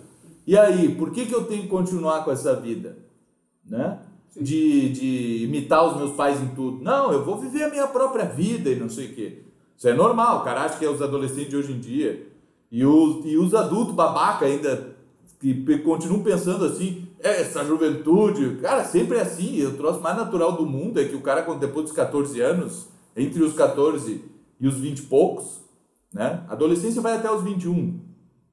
[0.46, 3.07] E aí, por que, que eu tenho que continuar com essa vida?
[3.68, 3.98] Né?
[4.34, 6.82] De, de imitar os meus pais em tudo.
[6.82, 9.42] Não, eu vou viver a minha própria vida e não sei o quê.
[9.76, 12.26] Isso é normal, o cara acha que é os adolescentes de hoje em dia.
[12.70, 14.96] E os, e os adultos babaca ainda
[15.40, 19.64] que continuam pensando assim, é, essa juventude, cara, sempre é assim.
[19.64, 22.88] O troço mais natural do mundo é que o cara, quando depois dos 14 anos,
[23.16, 24.24] entre os 14
[24.60, 25.60] e os 20 e poucos,
[26.12, 26.44] né?
[26.48, 28.00] A adolescência vai até os 21,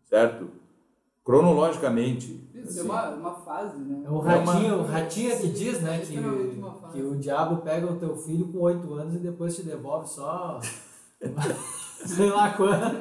[0.04, 0.50] certo?
[1.24, 2.45] Cronologicamente.
[2.66, 2.90] Isso assim.
[2.90, 4.04] é uma, uma fase, né?
[4.06, 4.88] É o ratinho, é uma...
[4.88, 6.00] ratinho é que diz, né?
[6.00, 6.18] Que,
[6.92, 10.60] que o diabo pega o teu filho com 8 anos e depois te devolve só.
[12.06, 12.98] Sei lá quando.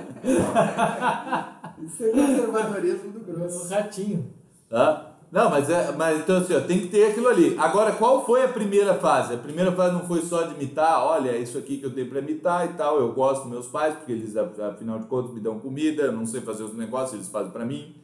[1.83, 3.73] Isso é conservadorismo do grosso.
[3.73, 4.35] É o ratinho.
[4.69, 5.15] Tá?
[5.35, 7.59] Não, mas, é, mas então assim, ó, tem que ter aquilo ali.
[7.59, 9.35] Agora, qual foi a primeira fase?
[9.35, 12.09] A primeira fase não foi só de imitar, olha, é isso aqui que eu tenho
[12.09, 13.01] para imitar e tal.
[13.01, 16.25] Eu gosto dos meus pais, porque eles, afinal de contas, me dão comida, eu não
[16.25, 17.97] sei fazer os negócios, eles fazem para mim.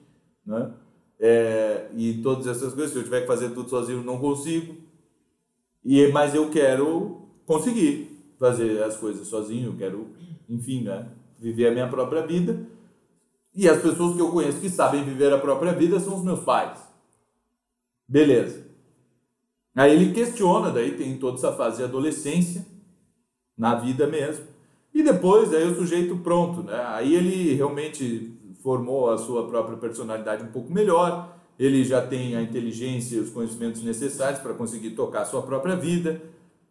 [0.44, 0.72] Né?
[1.22, 4.74] É, e todas essas coisas, se eu tiver que fazer tudo sozinho, não consigo.
[5.84, 10.08] E, mas eu quero conseguir fazer as coisas sozinho, eu quero,
[10.48, 11.08] enfim, né,
[11.38, 12.66] viver a minha própria vida.
[13.54, 16.40] E as pessoas que eu conheço que sabem viver a própria vida são os meus
[16.40, 16.80] pais.
[18.08, 18.66] Beleza.
[19.74, 22.64] Aí ele questiona, daí tem toda essa fase de adolescência,
[23.56, 24.46] na vida mesmo.
[24.94, 26.82] E depois, aí o sujeito pronto, né?
[26.86, 32.42] Aí ele realmente formou a sua própria personalidade um pouco melhor, ele já tem a
[32.42, 36.22] inteligência e os conhecimentos necessários para conseguir tocar a sua própria vida,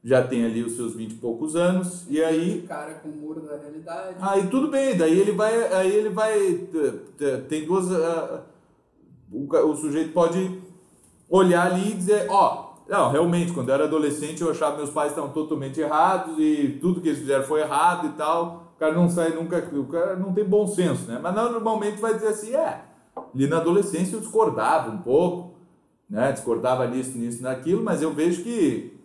[0.03, 2.63] já tem ali os seus vinte e poucos anos, e aí...
[2.67, 4.15] Cara com o muro da realidade.
[4.19, 5.73] Aí tudo bem, daí ele vai...
[5.73, 6.67] Aí ele vai
[7.49, 7.85] tem duas...
[9.31, 10.59] o sujeito pode
[11.29, 14.77] olhar ali e dizer, ó, oh, não, realmente, quando eu era adolescente eu achava que
[14.81, 18.68] meus pais estavam totalmente errados e tudo que eles fizeram foi errado e tal.
[18.79, 21.19] Cara não sai nunca, o cara não tem bom senso, né?
[21.21, 22.81] Mas normalmente vai dizer assim, é,
[23.35, 25.55] ali na adolescência eu discordava um pouco,
[26.09, 26.31] né?
[26.31, 28.97] Discordava nisso, nisso, naquilo, mas eu vejo que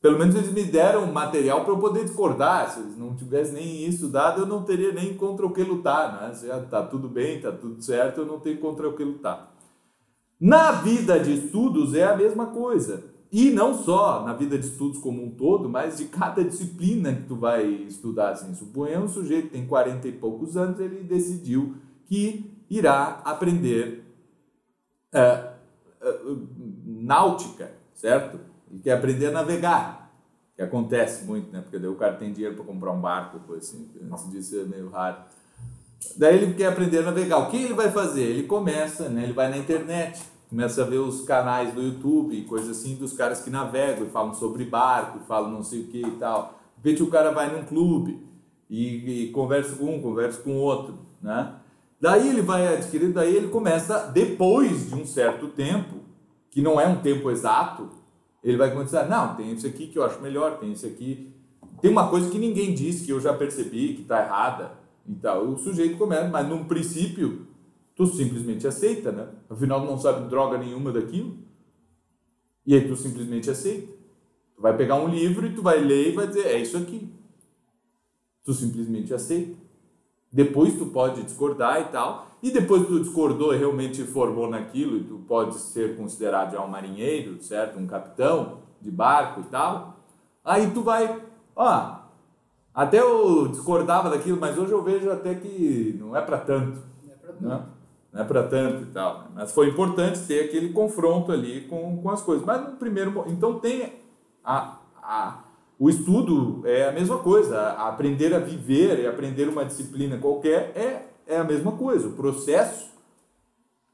[0.00, 2.70] pelo menos eles me deram material para eu poder discordar.
[2.70, 6.28] Se eles não tivessem nem isso dado, eu não teria nem contra o que lutar,
[6.28, 6.34] né?
[6.34, 9.54] Se tá tudo bem, tá tudo certo, eu não tenho contra o que lutar.
[10.40, 13.04] Na vida de estudos é a mesma coisa.
[13.32, 17.22] E não só na vida de estudos como um todo, mas de cada disciplina que
[17.22, 18.30] tu vai estudar.
[18.30, 21.76] Assim, suponha um sujeito tem 40 e poucos anos, ele decidiu
[22.06, 24.04] que irá aprender
[25.14, 26.48] uh, uh,
[26.84, 28.40] náutica, certo?
[28.68, 30.12] Ele quer aprender a navegar,
[30.56, 31.60] que acontece muito, né?
[31.60, 33.88] Porque daí o cara tem dinheiro para comprar um barco, coisa assim.
[34.10, 35.18] Antes disso é meio raro.
[36.16, 37.38] Daí ele quer aprender a navegar.
[37.38, 38.22] O que ele vai fazer?
[38.22, 39.24] Ele começa, né?
[39.24, 40.20] ele vai na internet,
[40.50, 44.34] começa a ver os canais do YouTube coisas assim dos caras que navegam e falam
[44.34, 46.60] sobre barco, falam não sei o que e tal.
[46.76, 48.20] De repente o cara vai num clube
[48.68, 51.54] e, e conversa com um, conversa com outro, né?
[52.00, 55.96] Daí ele vai adquirindo, daí ele começa, depois de um certo tempo,
[56.50, 57.90] que não é um tempo exato,
[58.42, 61.30] ele vai começar, não, tem isso aqui que eu acho melhor, tem isso aqui.
[61.82, 64.80] Tem uma coisa que ninguém diz, que eu já percebi, que está errada,
[65.10, 67.46] então, o sujeito começa, mas num princípio,
[68.00, 69.28] tu simplesmente aceita, né?
[69.50, 71.36] Afinal, não sabe droga nenhuma daquilo.
[72.64, 73.92] E aí tu simplesmente aceita.
[74.56, 77.12] Tu vai pegar um livro e tu vai ler e vai dizer, é isso aqui.
[78.42, 79.54] Tu simplesmente aceita.
[80.32, 82.26] Depois tu pode discordar e tal.
[82.42, 86.68] E depois tu discordou e realmente formou naquilo, e tu pode ser considerado já um
[86.68, 87.78] marinheiro, certo?
[87.78, 90.00] Um capitão de barco e tal.
[90.42, 91.22] Aí tu vai,
[91.54, 91.96] ó,
[92.72, 96.80] até eu discordava daquilo, mas hoje eu vejo até que não é para tanto.
[97.04, 97.66] Não é pra Né?
[98.12, 99.28] Não é para tanto e tal.
[99.34, 102.44] Mas foi importante ter aquele confronto ali com, com as coisas.
[102.44, 103.92] Mas no primeiro Então tem
[104.44, 105.44] a, a,
[105.78, 107.56] o estudo é a mesma coisa.
[107.58, 112.08] A- aprender a viver e aprender uma disciplina qualquer é, é a mesma coisa.
[112.08, 112.90] O processo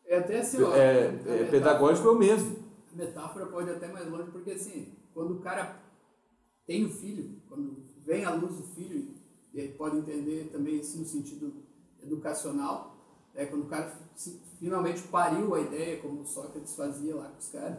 [0.07, 0.75] É até assim, ó.
[0.75, 2.57] é, é pedagógico é o mesmo.
[2.93, 5.77] A metáfora pode ir até mais longe, porque assim, quando o cara
[6.67, 9.09] tem o filho, quando vem à luz o filho,
[9.53, 11.53] e aí pode entender também isso no sentido
[12.03, 12.96] educacional,
[13.37, 13.93] é quando o cara
[14.59, 17.79] finalmente pariu a ideia, como o Sócrates fazia lá com os caras.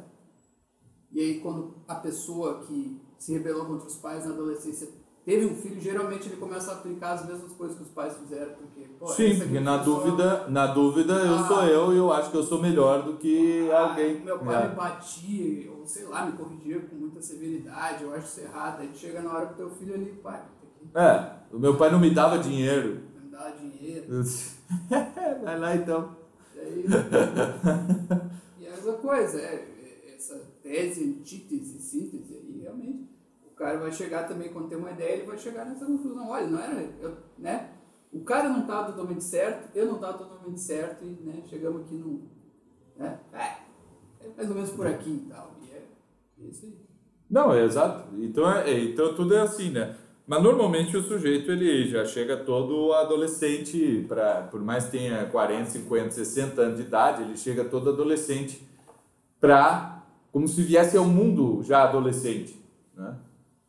[1.11, 4.87] E aí quando a pessoa que se rebelou contra os pais na adolescência
[5.25, 8.53] teve um filho, geralmente ele começa a aplicar as mesmas coisas que os pais fizeram,
[8.55, 10.01] porque, pô, Sim, porque na funcionou.
[10.05, 11.47] dúvida, na dúvida eu Ah.
[11.47, 14.21] sou eu e eu acho que eu sou melhor do que Ah, alguém.
[14.21, 14.69] Meu pai É.
[14.69, 18.79] me batia, ou sei lá, me corrigia com muita severidade, eu acho isso errado.
[18.81, 20.41] Aí chega na hora pro teu filho ali, pai,
[20.79, 23.01] que É, o meu pai não me dava dinheiro.
[23.21, 24.05] me dar dinheiro.
[25.43, 26.17] Vai lá então.
[26.55, 26.85] E
[28.67, 33.07] a mesma coisa, é, essa tese, antítese, síntese aí, realmente.
[33.45, 36.29] O cara vai chegar também, quando tem uma ideia, ele vai chegar nessa conclusão.
[36.29, 36.81] Olha, não era.
[37.01, 37.71] Eu, né?
[38.11, 41.95] O cara não estava totalmente certo, eu não estava totalmente certo, e né, chegamos aqui
[41.95, 42.27] num.
[42.95, 43.19] Né?
[43.33, 45.55] É, é mais ou menos por aqui e tal.
[45.61, 45.85] E é,
[46.39, 46.87] é isso aí.
[47.29, 48.09] Não, é exato.
[48.17, 49.95] Então, é, é, então tudo é assim, né?
[50.27, 55.69] Mas normalmente o sujeito ele já chega todo adolescente, pra, por mais que tenha 40,
[55.69, 58.61] 50, 60 anos de idade, ele chega todo adolescente
[59.39, 60.03] para
[60.33, 62.61] como se viesse ao mundo já adolescente,
[62.93, 63.15] né?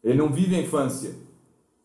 [0.03, 1.15] Ele não vive a infância,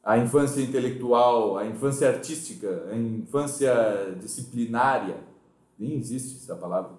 [0.03, 5.17] a infância intelectual, a infância artística, a infância disciplinária.
[5.77, 6.91] Nem existe essa palavra.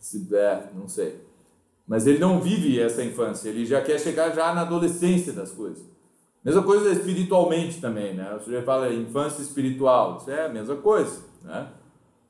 [0.00, 1.20] Se é, não sei.
[1.86, 5.87] Mas ele não vive essa infância, ele já quer chegar já na adolescência das coisas.
[6.48, 8.34] Mesma coisa espiritualmente também, né?
[8.34, 11.70] O sujeito fala infância espiritual, isso é a mesma coisa, né?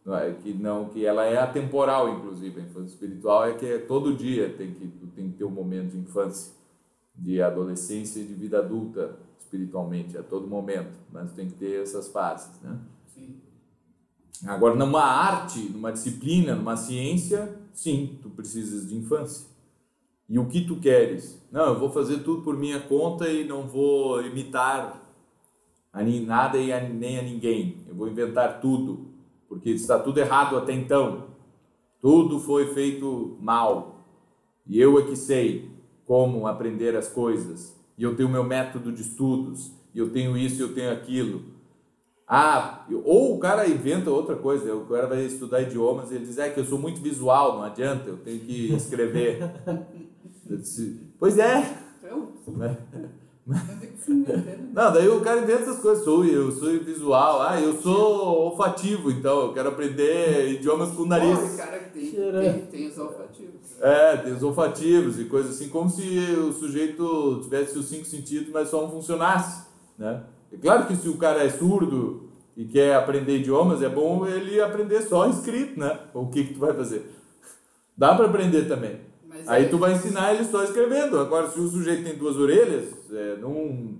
[0.04, 3.78] Não é que não que ela é atemporal inclusive, a infância espiritual é que é
[3.78, 6.52] todo dia tem que tem que ter um momento de infância,
[7.14, 12.08] de adolescência e de vida adulta espiritualmente a todo momento, mas tem que ter essas
[12.08, 12.76] fases, né?
[13.14, 13.36] Sim.
[14.46, 19.46] Agora, numa arte, numa disciplina, numa ciência, sim, tu precisas de infância.
[20.28, 21.42] E o que tu queres?
[21.50, 25.02] Não, eu vou fazer tudo por minha conta e não vou imitar
[25.92, 27.78] a nada e a, nem a ninguém.
[27.88, 29.08] Eu vou inventar tudo,
[29.48, 31.28] porque está tudo errado até então.
[32.00, 34.04] Tudo foi feito mal.
[34.66, 35.70] E eu é que sei
[36.04, 37.74] como aprender as coisas.
[37.96, 39.72] E eu tenho meu método de estudos.
[39.94, 41.42] E eu tenho isso e eu tenho aquilo.
[42.26, 46.36] Ah, ou o cara inventa outra coisa, o cara vai estudar idiomas e ele diz,
[46.36, 49.38] é que eu sou muito visual, não adianta, eu tenho que escrever.
[50.48, 51.78] Eu disse, pois é.
[51.98, 52.76] Então, né?
[52.92, 53.08] né?
[54.74, 59.10] Não, daí o cara inventa essas coisas, sou eu sou visual, ah, eu sou olfativo,
[59.10, 61.56] então eu quero aprender idiomas com o nariz.
[61.56, 63.80] cara tem, tem, tem os olfativos.
[63.80, 68.50] É, tem os olfativos e coisas assim, como se o sujeito tivesse os cinco sentidos,
[68.52, 69.66] mas só um funcionasse,
[69.98, 70.24] né?
[70.52, 74.60] É claro que se o cara é surdo e quer aprender idiomas, é bom ele
[74.60, 75.98] aprender só escrito, né?
[76.14, 77.10] O que que tu vai fazer?
[77.96, 79.07] Dá para aprender também.
[79.48, 81.18] Aí tu vai ensinar ele só escrevendo.
[81.18, 83.98] Agora, se o sujeito tem duas orelhas, é, num...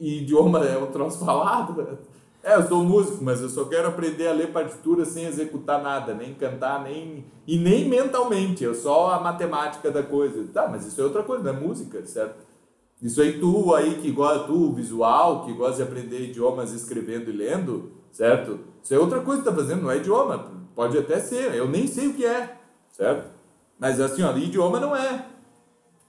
[0.00, 1.98] idioma é um troço falado,
[2.42, 6.12] é, eu sou músico, mas eu só quero aprender a ler partitura sem executar nada,
[6.14, 10.44] nem cantar, nem e nem mentalmente, é só a matemática da coisa.
[10.52, 12.44] Tá, mas isso é outra coisa, não é música, certo?
[13.00, 17.36] Isso aí tu aí que gosta, tu visual, que gosta de aprender idiomas escrevendo e
[17.36, 18.58] lendo, certo?
[18.82, 20.52] Isso é outra coisa que tá fazendo, não é idioma.
[20.74, 22.56] Pode até ser, eu nem sei o que é,
[22.90, 23.33] certo?
[23.78, 25.26] Mas assim, ó, idioma não é.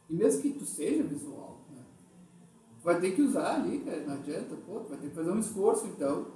[0.09, 1.81] E mesmo que tu seja visual, né?
[2.79, 5.31] Tu vai ter que usar ali, cara, não adianta, pô, tu vai ter que fazer
[5.31, 6.27] um esforço, então,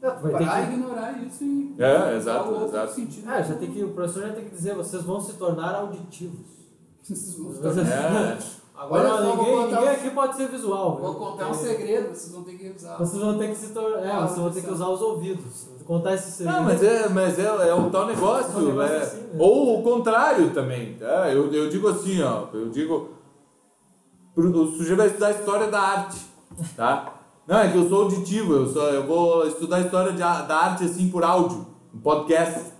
[0.00, 0.72] Não, tu vai ter para que...
[0.72, 2.92] ignorar isso e É, exato, exato.
[2.94, 3.30] sentido.
[3.30, 6.58] É, já tem que, o professor já tem que dizer, vocês vão se tornar auditivos.
[7.02, 8.38] Vocês vão se tornar- É.
[8.76, 10.98] Agora Olha ninguém, ninguém um- aqui pode ser visual.
[10.98, 11.18] Vou viu?
[11.20, 12.96] contar um segredo, vocês vão ter que usar.
[12.96, 14.06] Vocês vão ter que se tornar.
[14.06, 15.68] É, Ah, vocês vão ter que usar os ouvidos.
[15.90, 16.56] Contar esse segredo.
[16.56, 18.52] Não, mas é, mas é, é um tal negócio.
[18.54, 18.98] É um negócio é.
[18.98, 19.36] assim, né?
[19.36, 20.94] Ou o contrário também.
[20.94, 21.28] Tá?
[21.32, 22.44] Eu, eu digo assim, ó.
[22.54, 23.08] Eu digo.
[24.36, 26.20] O sujeito vai estudar história da arte.
[26.76, 27.14] Tá?
[27.44, 30.84] Não, é que eu sou auditivo, eu, só, eu vou estudar história de da arte
[30.84, 32.72] assim por áudio, um podcast.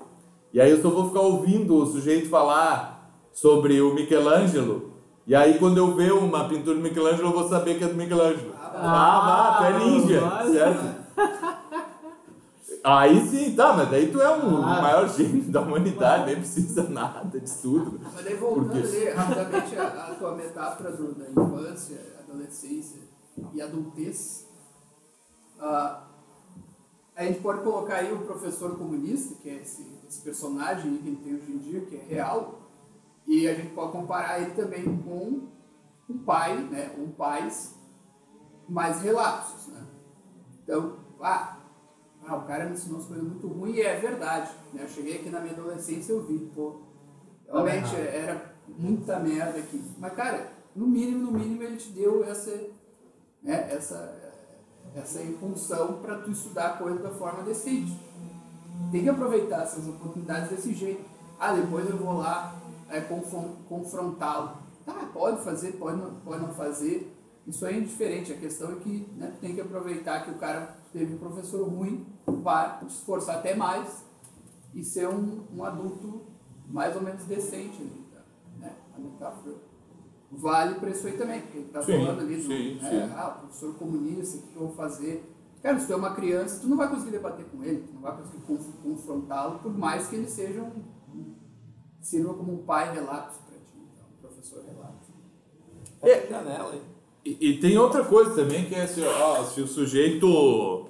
[0.52, 4.92] E aí eu só vou ficar ouvindo o sujeito falar sobre o Michelangelo.
[5.26, 7.94] E aí quando eu ver uma pintura do Michelangelo, eu vou saber que é do
[7.94, 8.54] Michelangelo.
[8.56, 10.20] Ah, Ah, vá, tu é ninja,
[10.52, 11.59] certo?
[12.82, 14.80] Aí sim, tá, mas daí tu é um Ah.
[14.82, 18.00] maior gênio da humanidade, nem precisa nada de estudo.
[18.02, 23.00] Mas daí voltando Porque- ali rapidamente a, a tua metáfora do, da infância, adolescência
[23.52, 24.46] e adultez,
[25.60, 26.04] ah,
[27.14, 31.10] a gente pode colocar aí o professor comunista, que é esse, esse personagem que a
[31.10, 32.60] gente tem hoje em dia, que é real,
[33.26, 35.48] e a gente pode comparar ele também com
[36.08, 37.74] um pai, né, ou pais
[38.66, 39.84] mais relapsos, né?
[40.64, 41.56] Então, ah,
[42.30, 44.84] ah, o cara me ensinou umas coisas muito ruins e é verdade, né?
[44.84, 46.80] Eu cheguei aqui na minha adolescência e eu vi, pô,
[47.46, 48.14] realmente errado.
[48.14, 49.82] era muita merda aqui.
[49.98, 52.50] Mas, cara, no mínimo, no mínimo ele te deu essa,
[53.42, 54.16] né, essa,
[54.94, 57.98] essa impulsão para tu estudar a coisa da forma decente.
[58.92, 61.04] Tem que aproveitar essas oportunidades desse jeito.
[61.38, 62.56] Ah, depois eu vou lá
[62.88, 64.58] é, confron- confrontá-lo.
[64.86, 67.16] Tá, pode fazer, pode não, pode não fazer.
[67.46, 68.32] Isso aí é indiferente.
[68.32, 72.06] A questão é que né, tem que aproveitar que o cara teve um professor ruim
[72.38, 74.04] para te esforçar até mais
[74.74, 76.22] e ser um, um adulto
[76.68, 78.20] mais ou menos decente ali, tá?
[78.58, 78.72] né?
[78.96, 79.54] A metáfora
[80.30, 83.12] vale para isso aí também, porque ele tá Sim, falando ali do, sim, né, sim.
[83.16, 85.28] ah, professor comunista, o que eu vou fazer?
[85.62, 88.00] Cara, se tu é uma criança, tu não vai conseguir debater com ele, tu não
[88.00, 90.82] vai conseguir conf- confrontá-lo, por mais que ele seja um,
[91.14, 91.34] um-
[92.00, 95.10] sirva como um pai relapso para ti, então, um professor relapso.
[96.02, 96.14] É.
[96.72, 96.82] Aí.
[97.24, 100.86] E, e tem outra coisa também que é assim, ó, se o sujeito.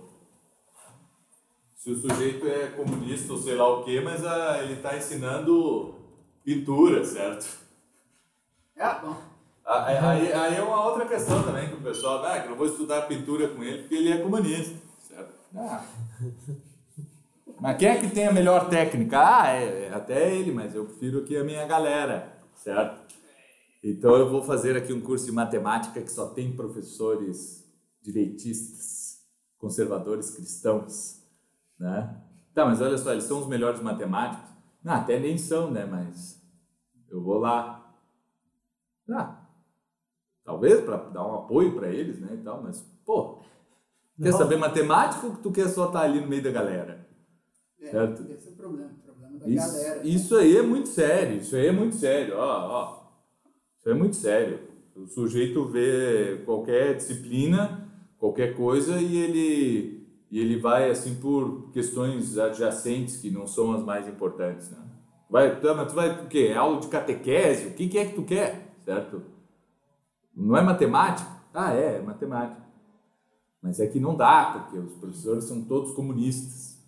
[1.81, 5.95] Se o sujeito é comunista ou sei lá o quê, mas ah, ele está ensinando
[6.45, 7.59] pintura, certo?
[8.77, 9.17] É, bom,
[9.65, 12.51] Ah, Aí, aí, aí é uma outra questão também que o pessoal, ah, que eu
[12.51, 14.77] não vou estudar pintura com ele porque ele é comunista,
[15.09, 15.33] certo?
[15.57, 15.83] Ah.
[17.59, 19.19] Mas quem é que tem a melhor técnica?
[19.19, 23.01] Ah, é, é até ele, mas eu prefiro aqui a minha galera, certo?
[23.83, 27.65] Então eu vou fazer aqui um curso de matemática que só tem professores
[28.03, 29.21] direitistas,
[29.57, 31.20] conservadores cristãos,
[31.81, 32.17] né?
[32.55, 34.49] Tá, mas olha só, eles são os melhores matemáticos?
[34.85, 35.85] Não, até nem são, né?
[35.87, 36.41] Mas
[37.11, 37.93] eu vou lá.
[39.11, 39.41] Ah,
[40.45, 43.39] talvez para dar um apoio para eles, né, e tal, mas pô,
[44.23, 44.39] quer Não.
[44.39, 47.09] saber matemática ou tu quer só estar ali no meio da galera?
[47.81, 48.23] é, Certo.
[48.31, 50.07] esse é o problema, o problema da Isso, galera.
[50.07, 53.01] isso aí é muito sério, isso aí é muito sério, ó, ó.
[53.79, 54.69] Isso é muito sério.
[54.95, 60.00] O sujeito vê qualquer disciplina, qualquer coisa e ele
[60.31, 64.79] e ele vai assim por questões adjacentes que não são as mais importantes, né?
[65.29, 66.53] Vai, mas tu vai o quê?
[66.57, 67.69] Aula de catequese?
[67.69, 69.23] O que, que é que tu quer, certo?
[70.35, 71.29] Não é matemática?
[71.53, 72.61] Ah, é, é matemática.
[73.63, 76.79] Mas é que não dá, porque os professores são todos comunistas.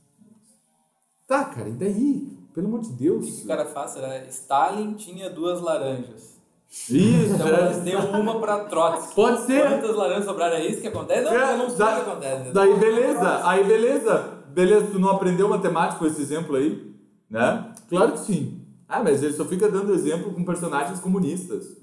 [1.27, 2.39] Tá, cara, e daí?
[2.55, 3.27] Pelo amor de O Deus.
[3.27, 3.93] que, que o cara faz?
[3.93, 4.25] Será?
[4.27, 6.32] Stalin tinha duas laranjas.
[6.73, 8.21] Isso, Então é.
[8.21, 9.15] uma pra Trotsky.
[9.15, 9.69] Pode ser.
[9.69, 10.57] Quantas laranjas sobraram?
[10.57, 11.25] É isso que acontece?
[11.25, 12.51] Não, É, eu não sei da- o que acontece.
[12.53, 14.19] Daí beleza, aí beleza.
[14.55, 16.95] Beleza, tu não aprendeu matemática com esse exemplo aí?
[17.31, 17.73] Né?
[17.89, 18.63] Claro que sim.
[18.89, 21.77] Ah, mas ele só fica dando exemplo com personagens comunistas.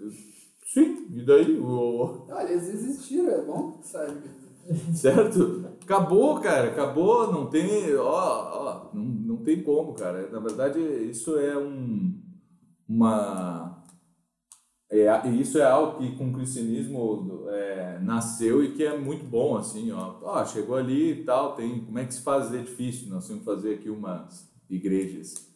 [0.66, 1.60] Sim, e daí?
[1.60, 2.26] O...
[2.30, 4.14] Olha, eles existiram, é bom, sabe?
[4.94, 5.66] Certo?
[5.84, 10.30] Acabou, cara, acabou, não tem, ó, ó, não, não tem como, cara.
[10.32, 10.80] Na verdade,
[11.10, 12.14] isso é um,
[12.88, 13.79] uma,
[14.92, 19.56] é, isso é algo que com o cristianismo é, nasceu e que é muito bom,
[19.56, 20.16] assim, ó.
[20.24, 23.08] Ó, chegou ali e tal, tem, como é que se faz edifício?
[23.08, 25.48] Nós temos que fazer aqui umas igrejas.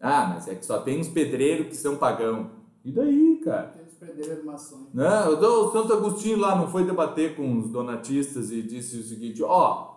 [0.00, 2.50] Ah, mas é que só tem uns pedreiros que são pagão.
[2.82, 3.74] E daí, cara?
[3.78, 4.92] Eles perderam armações.
[4.92, 5.24] Né?
[5.28, 9.93] O Santo Agostinho lá não foi debater com os donatistas e disse o seguinte, ó,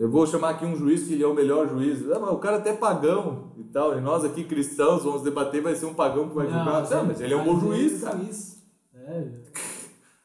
[0.00, 2.10] eu vou chamar aqui um juiz que ele é o melhor juiz.
[2.10, 5.62] Ah, mas o cara até é pagão e tal, e nós aqui cristãos vamos debater,
[5.62, 6.88] vai ser um pagão que vai julgar.
[6.90, 8.16] Não, mas ele é um bom juiz, cara.
[8.18, 8.58] Juiz.
[8.94, 9.28] É,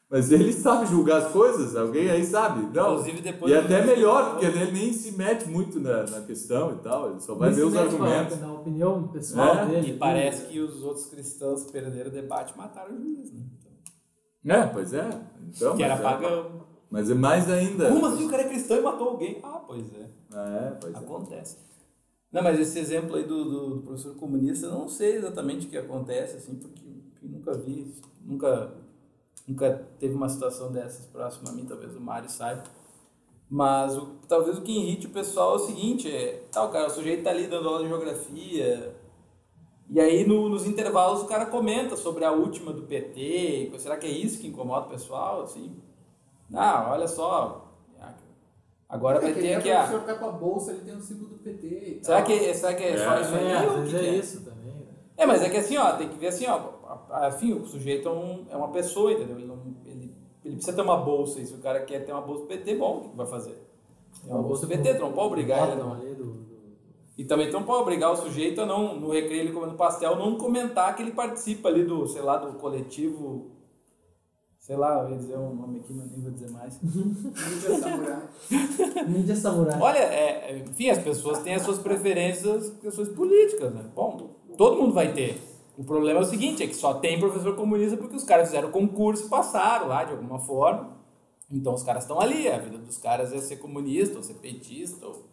[0.07, 2.61] Mas ele sabe julgar as coisas, alguém aí sabe.
[2.73, 2.91] Não.
[2.91, 6.73] Inclusive, depois E do- até melhor, porque ele nem se mete muito na, na questão
[6.73, 8.39] e tal, ele só vai ver os argumentos.
[8.39, 9.65] Na opinião pessoal É.
[9.65, 9.89] dele.
[9.89, 13.41] E parece que os outros cristãos perderam o debate e mataram o juiz, né?
[14.43, 15.09] Então, É, pois é.
[15.53, 16.51] Então, que era mas, é, pagão.
[16.91, 17.89] mas é mais ainda.
[17.89, 19.39] Como assim o cara é cristão e matou alguém?
[19.43, 20.09] Ah, pois é.
[20.34, 20.97] É, pois é.
[20.97, 21.57] Acontece.
[22.32, 25.70] Não, mas esse exemplo aí do, do, do professor comunista, eu não sei exatamente o
[25.70, 26.86] que acontece, assim, porque
[27.22, 28.74] nunca vi, nunca,
[29.47, 32.63] nunca teve uma situação dessas próxima a mim, talvez o Mário saiba.
[33.49, 36.88] Mas o, talvez o que irrite o pessoal é o seguinte, é, tá, o cara,
[36.88, 38.95] o sujeito tá ali dando aula de geografia,
[39.89, 44.07] e aí no, nos intervalos o cara comenta sobre a última do PT, será que
[44.07, 45.80] é isso que incomoda o pessoal, assim?
[46.49, 47.64] Não, olha só,
[48.90, 49.84] agora vai É que ter aqui o a...
[49.84, 52.00] professor tá com a bolsa, ele tem o símbolo do PT.
[52.04, 53.22] Será que, será que é só É.
[53.22, 53.46] isso aí?
[53.48, 54.74] É, às vezes que é que isso também.
[54.74, 54.82] né?
[55.18, 56.60] É, mas é que assim, ó, tem que ver assim, ó,
[57.12, 59.38] afim, o sujeito é, um, é uma pessoa, entendeu?
[59.38, 60.14] Ele, não, ele,
[60.44, 62.98] ele precisa ter uma bolsa, e se o cara quer ter uma bolsa PT, bom,
[62.98, 63.62] o que que vai fazer?
[64.28, 65.96] É uma bolsa BT, tu não pode obrigar ele não.
[66.00, 66.46] Do, do-
[67.18, 70.16] E também tu não pode obrigar o sujeito a não, no recreio ele comendo pastel,
[70.16, 73.52] não comentar que ele participa ali do, sei lá, do coletivo.
[74.66, 76.80] Sei lá, eu ia dizer um nome aqui, mas nem vou dizer mais.
[76.82, 78.22] Ninja Samurai.
[79.07, 79.80] Ninja Samurai.
[79.80, 83.86] Olha, é, é, enfim, as pessoas têm as suas preferências, questões políticas, né?
[83.95, 85.39] Bom, todo mundo vai ter.
[85.78, 88.72] O problema é o seguinte, é que só tem professor comunista porque os caras fizeram
[88.72, 90.97] concurso e passaram lá de alguma forma.
[91.51, 95.05] Então os caras estão ali, a vida dos caras é ser comunista, ou ser petista,
[95.05, 95.26] ou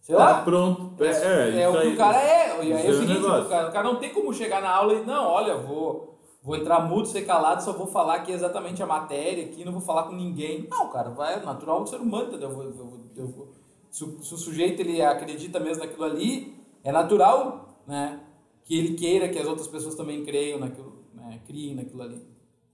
[0.00, 0.42] sei Ah, lá.
[0.42, 1.00] pronto.
[1.00, 1.94] É, é, É o isso que aí.
[1.94, 2.64] o cara é.
[2.64, 4.70] E aí é o é seguinte, o cara, o cara não tem como chegar na
[4.70, 6.13] aula e, não, olha, vou,
[6.44, 9.80] vou entrar mudo, ser calado, só vou falar aqui exatamente a matéria aqui, não vou
[9.80, 10.68] falar com ninguém.
[10.70, 12.50] Não, cara, vai, é natural do ser humano, entendeu?
[12.50, 13.48] Eu vou- eu vou- eu vou-
[13.90, 18.20] se, o, se o sujeito ele acredita mesmo naquilo ali, é natural, né?
[18.64, 21.40] Que ele queira que as outras pessoas também creiam naquilo, né?
[21.46, 22.22] Criem naquilo ali.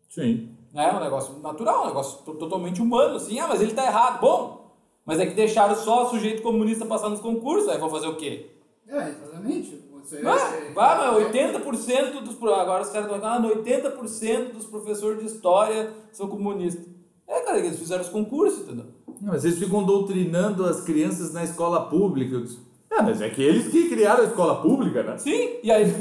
[0.09, 0.57] Sim.
[0.75, 3.39] É um negócio natural, um negócio to- totalmente humano, assim.
[3.39, 4.21] Ah, mas ele tá errado.
[4.21, 4.73] Bom,
[5.05, 8.16] mas é que deixaram só o sujeito comunista passar nos concursos, aí vou fazer o
[8.16, 8.51] quê?
[8.89, 9.80] É, exatamente.
[10.11, 12.36] Você, Vai, vai, mas 80% dos.
[12.42, 16.84] Agora os caras estão falando, ah, 80% dos professores de história são comunistas.
[17.28, 18.86] É, cara, eles fizeram os concursos, entendeu?
[19.06, 22.34] Não, mas eles ficam doutrinando as crianças na escola pública.
[22.34, 22.58] Eu disse,
[22.90, 25.16] Ah, mas é que eles que criaram a escola pública, né?
[25.16, 25.84] Sim, e aí.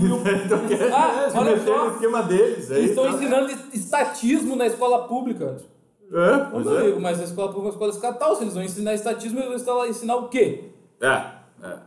[0.44, 2.72] Então quer ah, se olha meter no só, esquema deles.
[2.72, 3.12] Aí, eles estão tá?
[3.12, 5.58] ensinando estatismo na escola pública.
[6.12, 6.82] É, pois meu é.
[6.82, 9.64] amigo, mas a escola pública é uma escola estatal, se eles vão ensinar estatismo, eles
[9.64, 10.72] vão ensinar o quê?
[11.00, 11.26] É,
[11.62, 11.78] é.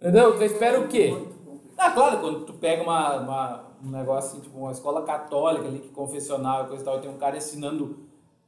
[0.00, 0.36] Entendeu?
[0.36, 1.31] Tu espera o quê?
[1.84, 5.80] Ah, claro, quando tu pega uma, uma- um negócio assim, tipo uma escola católica ali,
[5.80, 7.98] que confessional e coisa e tal, e tem um cara ensinando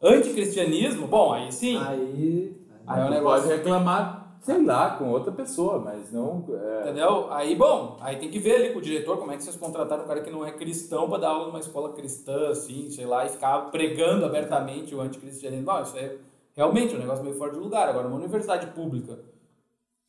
[0.00, 1.76] anticristianismo, bom, aí sim.
[1.84, 2.56] Aí.
[2.86, 3.48] Aí é um negócio.
[3.48, 6.44] pode reclamar, sei lá, com outra pessoa, mas não.
[6.50, 7.32] é, Entendeu?
[7.32, 10.04] Aí, bom, aí tem que ver ali com o diretor como é que vocês contrataram
[10.04, 13.24] um cara que não é cristão pra dar aula numa escola cristã, assim, sei lá,
[13.26, 15.66] e ficar pregando abertamente o anticristianismo.
[15.66, 16.16] Não, isso é
[16.54, 17.88] realmente um negócio meio fora de lugar.
[17.88, 19.18] Agora, uma universidade pública.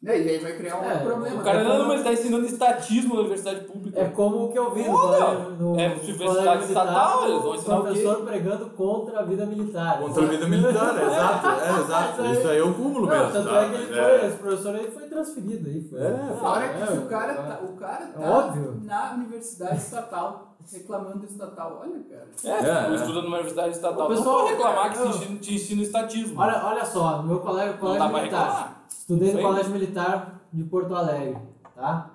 [0.04, 1.42] É, e aí vai criar um É, problema.
[1.42, 1.64] O cara, né?
[1.64, 4.00] não, não, mas tá ensinando estatismo na universidade pública.
[4.02, 7.56] É como o que eu vi no Olha, no é universidade estatal, eles vão o
[7.56, 7.88] ensinar o quê?
[7.88, 10.00] professor pregando contra a vida militar.
[10.00, 12.26] Contra a vida militar, é, exato, é, exato.
[12.26, 13.32] Isso aí é o cúmulo Não, mesmo.
[13.32, 13.62] tanto tá?
[13.64, 14.28] é que ele foi, é.
[14.28, 15.82] esse professor aí foi transferido aí.
[15.90, 18.82] Foi, É, Fora que é, o cara, tá, o cara tá óbvio.
[18.84, 21.82] na universidade estatal, reclamando do estatal.
[21.82, 22.28] Olha, cara.
[22.44, 22.96] É, É, tu é.
[22.96, 24.06] estuda numa universidade estatal.
[24.06, 25.38] O não pessoal- pode reclamar que não.
[25.40, 26.40] te ensina, estatismo.
[26.40, 28.46] Olha, olha só, meu colégio, não colégio dá pra militar.
[28.46, 28.75] reclamar.
[28.90, 31.40] Estudei no colégio militar de Porto Alegre,
[31.76, 32.12] tá?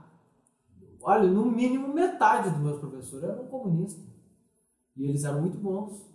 [1.03, 4.05] Olha, no mínimo metade dos meus professores eram comunistas.
[4.97, 6.09] E eles eram muito bons.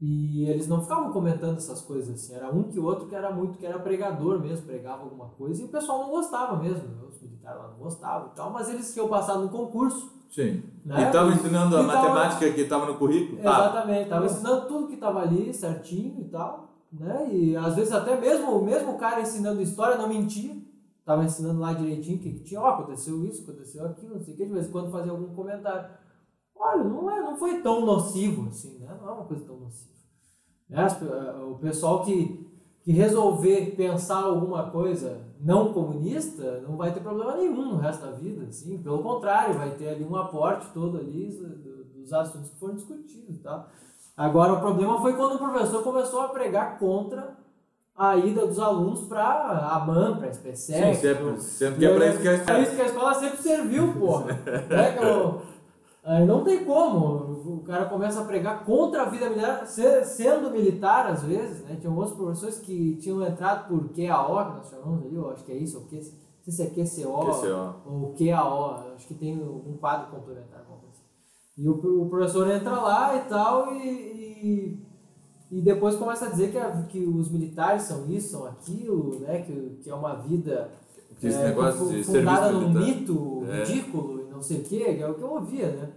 [0.00, 2.34] E eles não ficavam comentando essas coisas assim.
[2.34, 5.62] Era um que outro que era muito, que era pregador mesmo, pregava alguma coisa.
[5.62, 6.82] E o pessoal não gostava mesmo.
[7.08, 8.50] Os militares lá não gostavam e tal.
[8.50, 10.12] Mas eles tinham passado no concurso.
[10.30, 10.64] Sim.
[10.84, 11.00] Né?
[11.00, 13.38] E estava ensinando a E tava- matemática que estava no currículo?
[13.38, 17.28] Exatamente, tava ensinando tudo que tava ali certinho e tal, né?
[17.34, 20.56] E às vezes até mesmo o mesmo cara ensinando história não mentia.
[21.04, 24.46] Tava ensinando lá direitinho que tinha, ó, aconteceu isso, aconteceu aquilo, não sei o que,
[24.46, 25.90] de vez em quando fazia algum comentário.
[26.56, 28.96] Olha, não, é, não foi tão nocivo assim, né?
[29.00, 29.92] Não é uma coisa tão nociva.
[30.68, 30.86] Né?
[30.86, 32.48] Eh, O pessoal que,
[32.82, 38.12] que resolver pensar alguma coisa não comunista não vai ter problema nenhum no resto da
[38.12, 38.78] vida, assim.
[38.82, 43.40] Pelo contrário, vai ter ali um aporte todo ali do- dos assuntos que foram discutidos
[43.42, 43.68] tal.
[44.16, 47.36] Agora, o problema foi quando o professor começou a pregar contra
[47.96, 50.94] a ida dos alunos para a MAN, para a Sim, SPSEC.
[50.96, 52.58] sempre, sempre que é pra isso que a É escola.
[52.60, 54.26] isso que a escola sempre serviu, porra.
[54.70, 55.40] Né, que eu-
[56.26, 57.32] não tem como.
[57.46, 61.76] O cara começa a pregar contra a vida militar, se- sendo militar às vezes, né?
[61.80, 65.52] Tinha outros professores que tinham entrado por QAO, que nós chamamos ali, eu acho que
[65.52, 67.74] é isso, ou Q, não sei se é QCO, QCO.
[67.86, 70.62] ou QAO, acho que tem um quadro complementar.
[71.56, 74.78] E o, o professor entra lá e tal, e, e,
[75.52, 79.42] e depois começa a dizer que, a- que os militares são isso, são aquilo, né?
[79.42, 80.68] Que, que é uma vida
[81.20, 82.86] Que esse é, negócio de fundada num militar.
[82.96, 83.58] mito É.
[83.64, 85.88] ridículo e não sei o que, que é o que eu ouvia, né?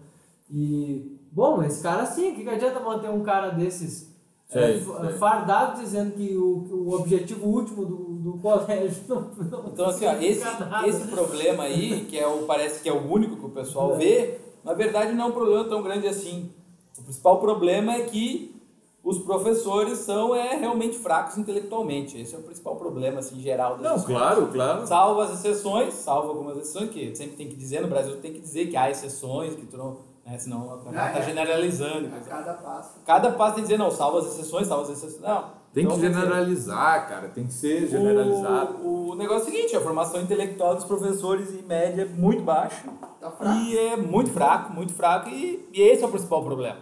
[0.51, 4.15] E, bom, esse cara sim, o que, que adianta manter um cara desses
[4.49, 5.17] é, Sei, f- sei.
[5.17, 10.13] fardado dizendo que o, o objetivo último do, do colégio não, não Então, assim, ó,
[10.21, 10.87] esse, nada.
[10.87, 13.97] esse problema aí, que é o, parece que é o único que o pessoal É.
[13.97, 16.51] vê, na verdade não é um problema tão grande assim.
[16.97, 18.53] O principal problema é que
[19.01, 22.19] os professores são é, realmente fracos intelectualmente.
[22.19, 24.21] Esse é o principal problema, assim, geral das Não, escolas.
[24.21, 24.85] claro, claro.
[24.87, 28.39] Salvo as exceções, salvo algumas exceções, que sempre tem que dizer, no Brasil tem que
[28.41, 31.21] dizer que há exceções, que tu não, né, senão Ah, está é.
[31.23, 32.07] generalizando.
[32.13, 32.89] A cada passo.
[33.05, 35.21] Cada passo tem que dizer, não, salvo as exceções, salvo as exceções.
[35.21, 35.45] Não.
[35.77, 37.27] Tem Então, que dizer, generalizar, cara.
[37.27, 38.77] Tem que ser generalizado.
[38.83, 42.41] o, o negócio é o seguinte, a formação intelectual dos professores em média é muito
[42.41, 42.83] baixa
[43.21, 43.59] Tá fraco.
[43.59, 46.79] e é muito fraco, muito fraco e, e esse é o principal problema.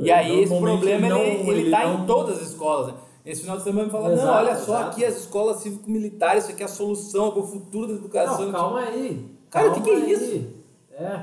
[0.00, 2.86] E aí esse problema ele não- ele, ele, ele tá não- em todas as escolas.
[2.86, 2.94] né?
[3.26, 4.90] Esse final de semana me fala, Exato, não, olha só, exato.
[4.92, 8.46] aqui as escolas cívico-militares, isso aqui é a solução para o futuro da educação.
[8.46, 9.30] Não, calma aí.
[9.50, 10.56] Cara, o que calma que é aí.
[10.92, 11.16] É.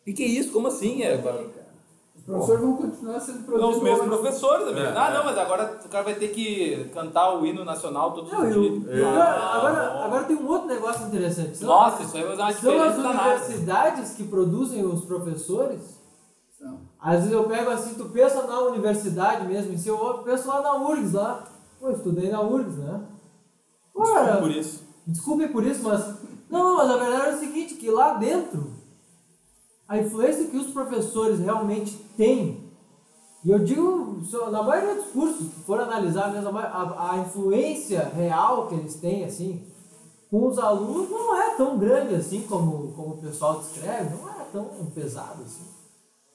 [0.00, 0.50] O que, que é isso?
[0.52, 1.00] Como assim?
[1.02, 1.16] É,
[2.24, 3.76] professores vão continuar sendo Não, produzidos.
[3.76, 4.80] os mesmos professores, amigo.
[4.80, 5.14] É, ah, é.
[5.14, 8.54] não, mas agora o cara vai ter que cantar o hino nacional todos Não, os
[8.54, 9.04] dias.
[9.16, 10.02] Ah, agora, bom.
[10.04, 11.56] agora tem um outro negócio interessante.
[11.58, 16.00] São- Nossa, isso aí vai fazer uma São as universidades que produzem os professores.
[16.58, 16.78] São.
[17.00, 20.62] Às vezes eu pego assim, tu pensa na universidade mesmo, em seu eu penso lá
[20.62, 21.44] na URGS lá.
[21.78, 23.00] Pô, eu estudei na URGS, né?
[23.94, 24.82] Ora, Por isso.
[25.06, 26.14] Desculpe por isso, mas.
[26.48, 28.70] Não, mas a verdade é o seguinte, que lá dentro,
[29.94, 32.64] a influência que os professores realmente têm,
[33.44, 38.66] e eu digo, na maioria dos cursos, se for analisar mesmo, a, a, influência real
[38.66, 39.62] que eles têm, assim,
[40.30, 44.44] com os alunos não é tão grande assim como, como o pessoal descreve, não é
[44.50, 44.64] tão
[44.94, 45.64] pesado assim.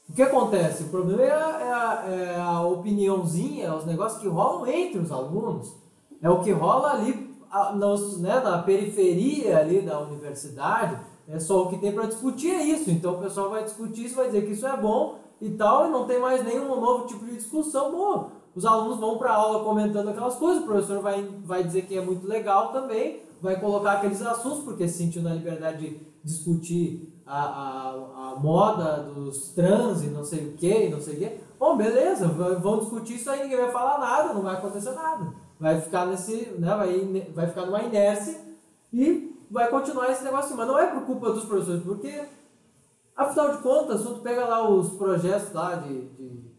[0.08, 0.84] O que acontece?
[0.84, 5.12] O problema é a, é a, é opiniãozinha, é os negócios que rolam entre os
[5.12, 5.76] alunos.
[6.22, 7.36] É o que rola ali
[7.76, 11.00] nos, né, na periferia ali da universidade.
[11.30, 12.90] É só o que tem para discutir é isso.
[12.90, 15.92] Então o pessoal vai discutir isso, vai dizer que isso é bom e tal, e
[15.92, 17.92] não tem mais nenhum novo tipo de discussão.
[17.92, 21.98] Bom, os alunos vão para aula comentando aquelas coisas, o professor vai, vai dizer que
[21.98, 27.14] é muito legal também, vai colocar aqueles assuntos, porque se sentiu na liberdade de discutir
[27.26, 31.38] a, a, a moda dos trans e não sei o que, não sei o que.
[31.60, 35.32] Bom, beleza, vão discutir isso aí, ninguém vai falar nada, não vai acontecer nada.
[35.60, 38.42] Vai ficar nesse, né, vai, vai ficar numa inércia
[38.92, 40.56] e vai continuar esse negócio.
[40.56, 42.24] Mas não é por culpa dos professores, porque,
[43.16, 46.50] afinal de contas, quando pega lá os projetos lá de, de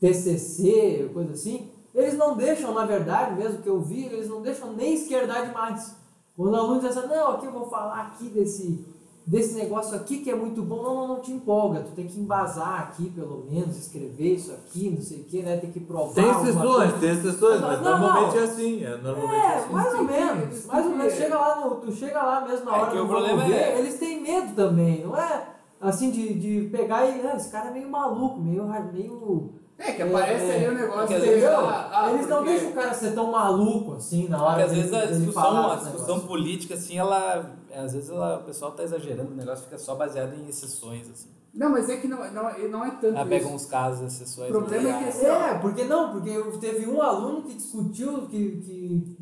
[0.00, 4.72] TCC, coisa assim, eles não deixam, na verdade, mesmo que eu vi, eles não deixam
[4.72, 5.94] nem esquerdar demais.
[6.36, 8.84] Quando o aluno diz assim, não, aqui eu vou falar aqui desse,
[9.26, 12.18] desse negócio aqui que é muito bom, não, não, não te empolga, tu tem que
[12.18, 16.14] embasar aqui, pelo menos, escrever isso aqui, não sei o que, né, tem que provar
[16.14, 18.40] Tem exceções, tem exceções, mas Não, normalmente não.
[18.40, 18.84] é assim.
[18.84, 19.72] É, normalmente é É, assim.
[19.72, 20.66] mais ou que- menos.
[20.66, 21.12] Mais ou que- menos.
[21.14, 23.52] Chega lá no, tu chega lá mesmo na É hora que do o problema ver,
[23.54, 25.46] é- eles têm medo também, não é?
[25.80, 27.20] Assim, de, de pegar e.
[27.26, 28.64] Ah, esse cara é meio maluco, meio.
[28.92, 32.28] meio É, que aparece É, ali o negócio porque às de, vezes- ah, ah, eles
[32.28, 35.06] não porque- deixam o cara ser tão maluco assim na hora Porque às vezes a
[35.06, 36.28] discussão, falar a discussão negócio.
[36.28, 37.50] política, assim, ela.
[37.74, 41.28] Às vezes ela, o pessoal tá exagerando, o negócio fica só baseado em exceções, assim.
[41.54, 43.54] Não, mas é que não, não, não é tanto Ela pega isso.
[43.54, 44.48] uns casos, exceções.
[44.48, 45.50] O problema é que né?
[45.50, 49.16] É, porque não, porque eu- teve um aluno que discutiu, que, que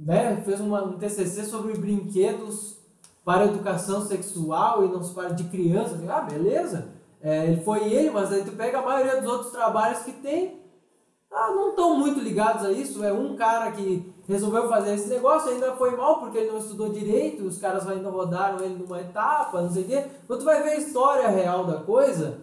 [0.00, 2.76] né, fez uma, um TCC sobre brinquedos
[3.24, 6.00] para educação sexual e não se para de crianças.
[6.08, 6.88] Ah, beleza.
[7.20, 10.60] É, ele foi ele, mas aí tu pega a maioria dos outros trabalhos que tem,
[11.32, 13.02] ah, não estão muito ligados a isso.
[13.04, 16.88] É um cara que resolveu fazer esse negócio, ainda foi mal porque ele não estudou
[16.88, 20.04] direito, os caras ainda rodaram ele numa etapa, não sei o quê.
[20.26, 22.38] Quando tu vai ver a história real da coisa,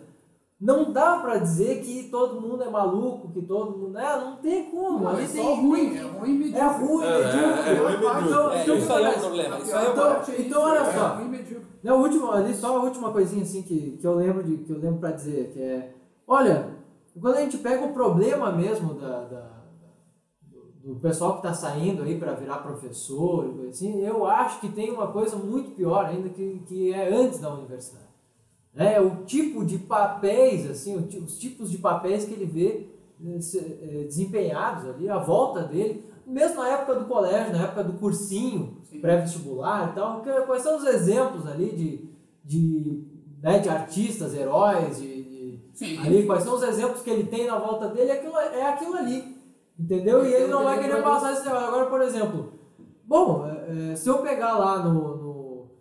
[0.62, 3.98] não dá pra dizer que todo mundo é maluco, que todo mundo.
[3.98, 5.00] É, não tem como.
[5.00, 6.62] Não, é tem, só ruim, é ruim medíocre.
[6.62, 7.70] É ruim, É, medíocre.
[7.70, 8.58] é, é ruim, Então, medíocre.
[8.58, 9.60] É, então, isso aí é problema.
[9.60, 11.08] Isso aí é o Então- é então, olha é só.
[11.16, 11.68] ruim medíocre.
[11.84, 14.80] Não, último, ali só a última coisinha assim que, que eu lembro de que eu
[14.80, 15.92] lembro para dizer, que é,
[16.26, 16.70] olha,
[17.22, 19.63] quando a gente pega o problema mesmo da, da-
[20.84, 24.70] do, pessoal que está saindo aí para virar professor e coisa assim, eu acho que
[24.70, 28.04] tem uma coisa muito pior ainda que, que é antes da universidade.
[28.76, 32.88] É o tipo de papéis, assim, os tipos de papéis que ele vê
[33.24, 37.94] eh, eh, desempenhados ali, à volta dele, mesmo na época do colégio, na época do
[37.94, 42.10] cursinho, pré-vestibular e tal, quais são os exemplos ali de,
[42.44, 43.04] de,
[43.42, 47.60] né, de artistas, heróis, de, de- ali, quais são os exemplos que ele tem na
[47.60, 49.33] volta dele, é aquilo, é aquilo ali,
[49.80, 50.26] entendeu?
[50.26, 51.68] E ele não vai querer passar esse negócio.
[51.68, 52.54] Agora, por exemplo,
[53.04, 55.18] bom, é, é, se eu pegar lá no...
[55.18, 55.72] no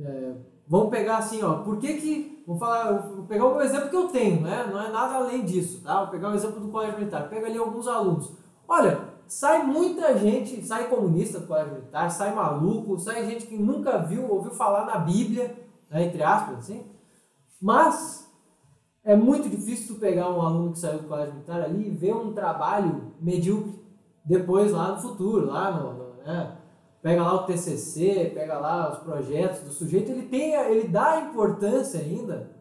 [0.00, 0.32] é,
[0.66, 4.08] vamos pegar assim, ó, por que que, vou falar, vou pegar o exemplo que eu
[4.08, 4.68] tenho, né?
[4.70, 6.02] Não é nada além disso, tá?
[6.02, 8.32] Vou pegar o exemplo do colégio militar, pega ali alguns alunos.
[8.66, 13.98] Olha, sai muita gente, sai comunista do colégio militar, sai maluco, sai gente que nunca
[13.98, 15.54] viu, ouviu falar na Bíblia,
[15.90, 16.86] né, entre aspas, assim.
[17.60, 18.21] Mas
[19.04, 22.14] é muito difícil tu pegar um aluno que saiu do colégio militar ali e ver
[22.14, 23.80] um trabalho medíocre
[24.24, 26.58] depois lá no futuro, lá no, no, né?
[27.02, 31.98] Pega lá o TCC, pega lá os projetos do sujeito, ele tem, ele dá importância
[31.98, 32.52] ainda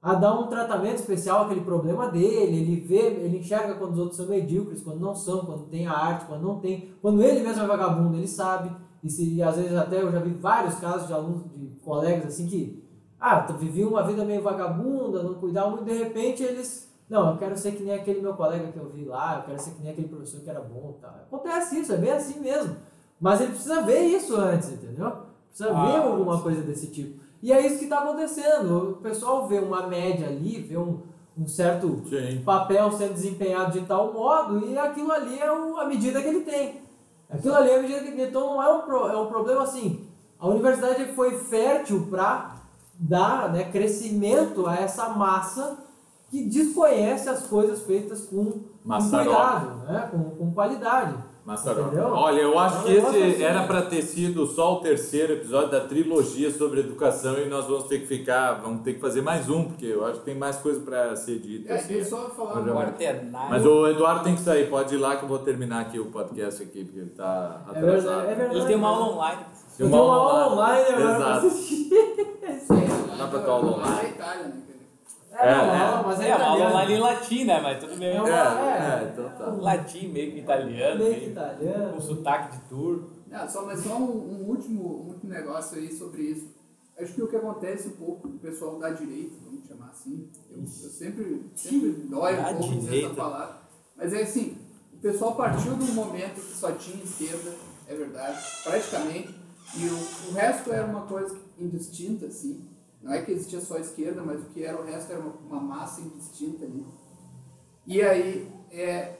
[0.00, 4.16] a dar um tratamento especial àquele problema dele, ele vê, ele enxerga quando os outros
[4.18, 7.62] são medíocres, quando não são, quando tem a arte, quando não tem, quando ele mesmo
[7.62, 8.70] é vagabundo, ele sabe,
[9.02, 12.26] e se e às vezes até eu já vi vários casos de alunos, de colegas
[12.26, 12.87] assim que,
[13.20, 17.36] ah, tu viviam uma vida meio vagabunda, não cuidavam muito, de repente eles, não, eu
[17.38, 19.82] quero ser que nem aquele meu colega que eu vi lá, eu quero ser que
[19.82, 21.08] nem aquele professor que era bom, tá?
[21.26, 22.76] Acontece isso, é bem assim mesmo,
[23.20, 25.12] mas ele precisa ver isso antes, entendeu?
[25.48, 27.18] Precisa Ah, ver alguma coisa desse tipo.
[27.42, 28.90] E é isso que está acontecendo.
[28.92, 31.00] O pessoal vê uma média ali, vê um,
[31.36, 32.42] um certo Sim.
[32.44, 36.40] papel sendo desempenhado de tal modo e aquilo ali é o- a medida que ele
[36.40, 36.82] tem.
[37.30, 38.26] Aquilo ali é a medida que ele tem.
[38.28, 40.06] Então não é um, pro- é um problema assim.
[40.38, 42.56] A universidade foi fértil para
[42.98, 45.78] dar né, crescimento a essa massa
[46.30, 51.14] que desconhece as coisas feitas com, com cuidado, né, com, com qualidade.
[52.12, 53.42] Olha, eu acho É que negócio esse assim.
[53.42, 57.84] era para ter sido só o terceiro episódio da trilogia sobre educação e nós vamos
[57.84, 60.56] ter que ficar, vamos ter que fazer mais um, porque eu acho que tem mais
[60.56, 61.72] coisa para ser dita.
[61.72, 62.04] É, assim.
[62.04, 63.48] só falar Quartenário.
[63.50, 66.06] Mas o Eduardo tem que sair, pode ir lá que eu vou terminar aqui o
[66.10, 68.20] podcast aqui, porque ele tá É verdade, atrasado.
[68.30, 68.56] é verdade.
[68.58, 69.40] Ele tem uma aula online.
[69.78, 71.46] Eu uma aula online agora pra Exato.
[71.46, 71.90] assistir.
[73.18, 74.08] Dá pra tua aula online.
[74.10, 74.62] Itália, né?
[75.30, 77.60] É, É, aula, mas é, É, uma aula online em latim, né?
[77.60, 78.08] Mas tudo bem.
[78.08, 79.46] É É, uma- é, então tá.
[79.46, 81.92] Latim, meio que italiano, Meio que italiano.
[81.94, 83.10] com sotaque de turco.
[83.28, 84.02] Não, só, mas só um,
[84.42, 86.48] um último, um último negócio aí sobre isso.
[86.98, 90.28] Acho que o que acontece um pouco com o pessoal da direita, vamos chamar assim,
[90.50, 93.06] eu, eu sempre, sempre dói um pouco direita.
[93.06, 93.56] essa palavra,
[93.96, 94.56] mas é assim,
[94.92, 97.52] o pessoal partiu de um momento que só tinha esquerda,
[97.86, 99.37] é verdade, praticamente,
[99.76, 102.68] e o, o resto era uma coisa indistinta, assim,
[103.02, 105.32] não é que existia só a esquerda, mas o que era o resto era uma,
[105.32, 106.84] uma massa indistinta ali.
[107.86, 109.18] E aí, é,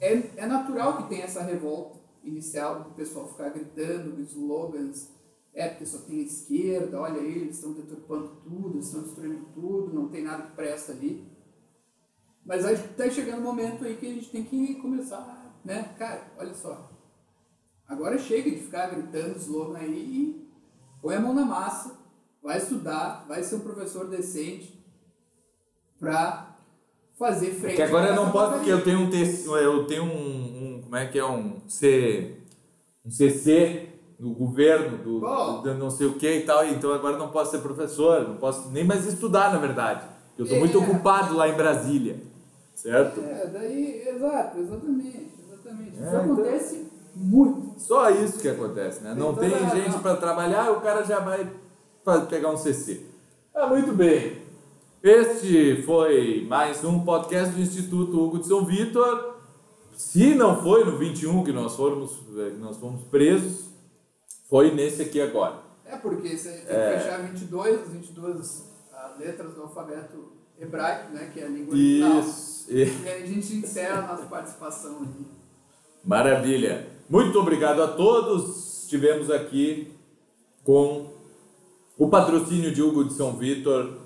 [0.00, 5.10] é, é natural que tenha essa revolta inicial do pessoal ficar gritando slogans,
[5.52, 9.46] é porque só tem a esquerda, olha aí, eles estão deturpando tudo, eles estão destruindo
[9.54, 11.24] tudo, não tem nada que presta ali.
[12.44, 15.94] Mas aí está chegando um momento aí que a gente tem que começar, né?
[15.96, 16.93] Cara, olha só.
[17.88, 20.48] Agora chega de ficar gritando slogan aí e
[21.02, 21.92] põe a mão na massa,
[22.42, 24.82] vai estudar, vai ser um professor decente
[25.98, 26.56] pra
[27.18, 27.76] fazer frente.
[27.76, 30.96] Que agora eu não posso porque eu tenho um TC, eu tenho um, um- como
[30.96, 32.38] é que é um C
[33.04, 35.60] um CC do governo do, Bom.
[35.62, 38.36] do não sei o que e tal, então agora eu não posso ser professor, não
[38.36, 40.06] posso nem mais estudar na verdade.
[40.38, 40.80] Eu estou muito É.
[40.80, 42.18] ocupado lá em Brasília,
[42.74, 43.20] certo?
[43.20, 45.90] É, daí, exato, exatamente, exatamente.
[45.94, 47.78] Isso É, então- acontece muito.
[47.80, 49.14] Só isso que acontece, né?
[49.16, 51.50] Não Tem tem gente para trabalhar, o cara já vai
[52.28, 53.00] pegar um CC.
[53.54, 54.42] Ah, muito bem.
[55.02, 59.34] Este foi mais um podcast do Instituto Hugo de São Vitor.
[59.96, 63.66] Se não foi no 21 que nós fomos, eh, que nós fomos presos,
[64.48, 65.62] foi nesse aqui agora.
[65.84, 66.98] É porque você tem que É.
[66.98, 72.20] fechar 22, as 22 ah, letras do alfabeto hebraico, né, que é a língua original.
[72.20, 72.66] Isso.
[72.72, 75.26] E- E aí a gente encerra a nossa participação aqui.
[76.04, 76.88] Maravilha.
[77.08, 78.82] Muito obrigado a todos.
[78.84, 79.92] Estivemos aqui
[80.62, 81.06] com
[81.98, 83.98] o patrocínio de Hugo de São Vitor.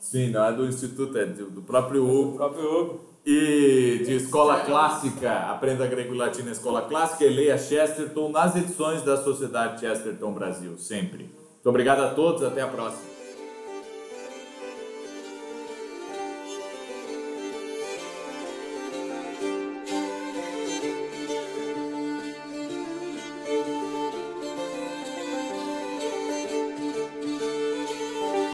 [0.00, 2.36] Sim, não é do Instituto, é do do próprio Hugo.
[2.36, 3.10] próprio Hugo.
[3.24, 8.56] E de Escola Clássica, Aprenda Grego e Latim na Escola Clássica e leia Chesterton nas
[8.56, 11.24] edições da Sociedade Chesterton Brasil, sempre.
[11.24, 13.09] Muito obrigado a todos, até a próxima.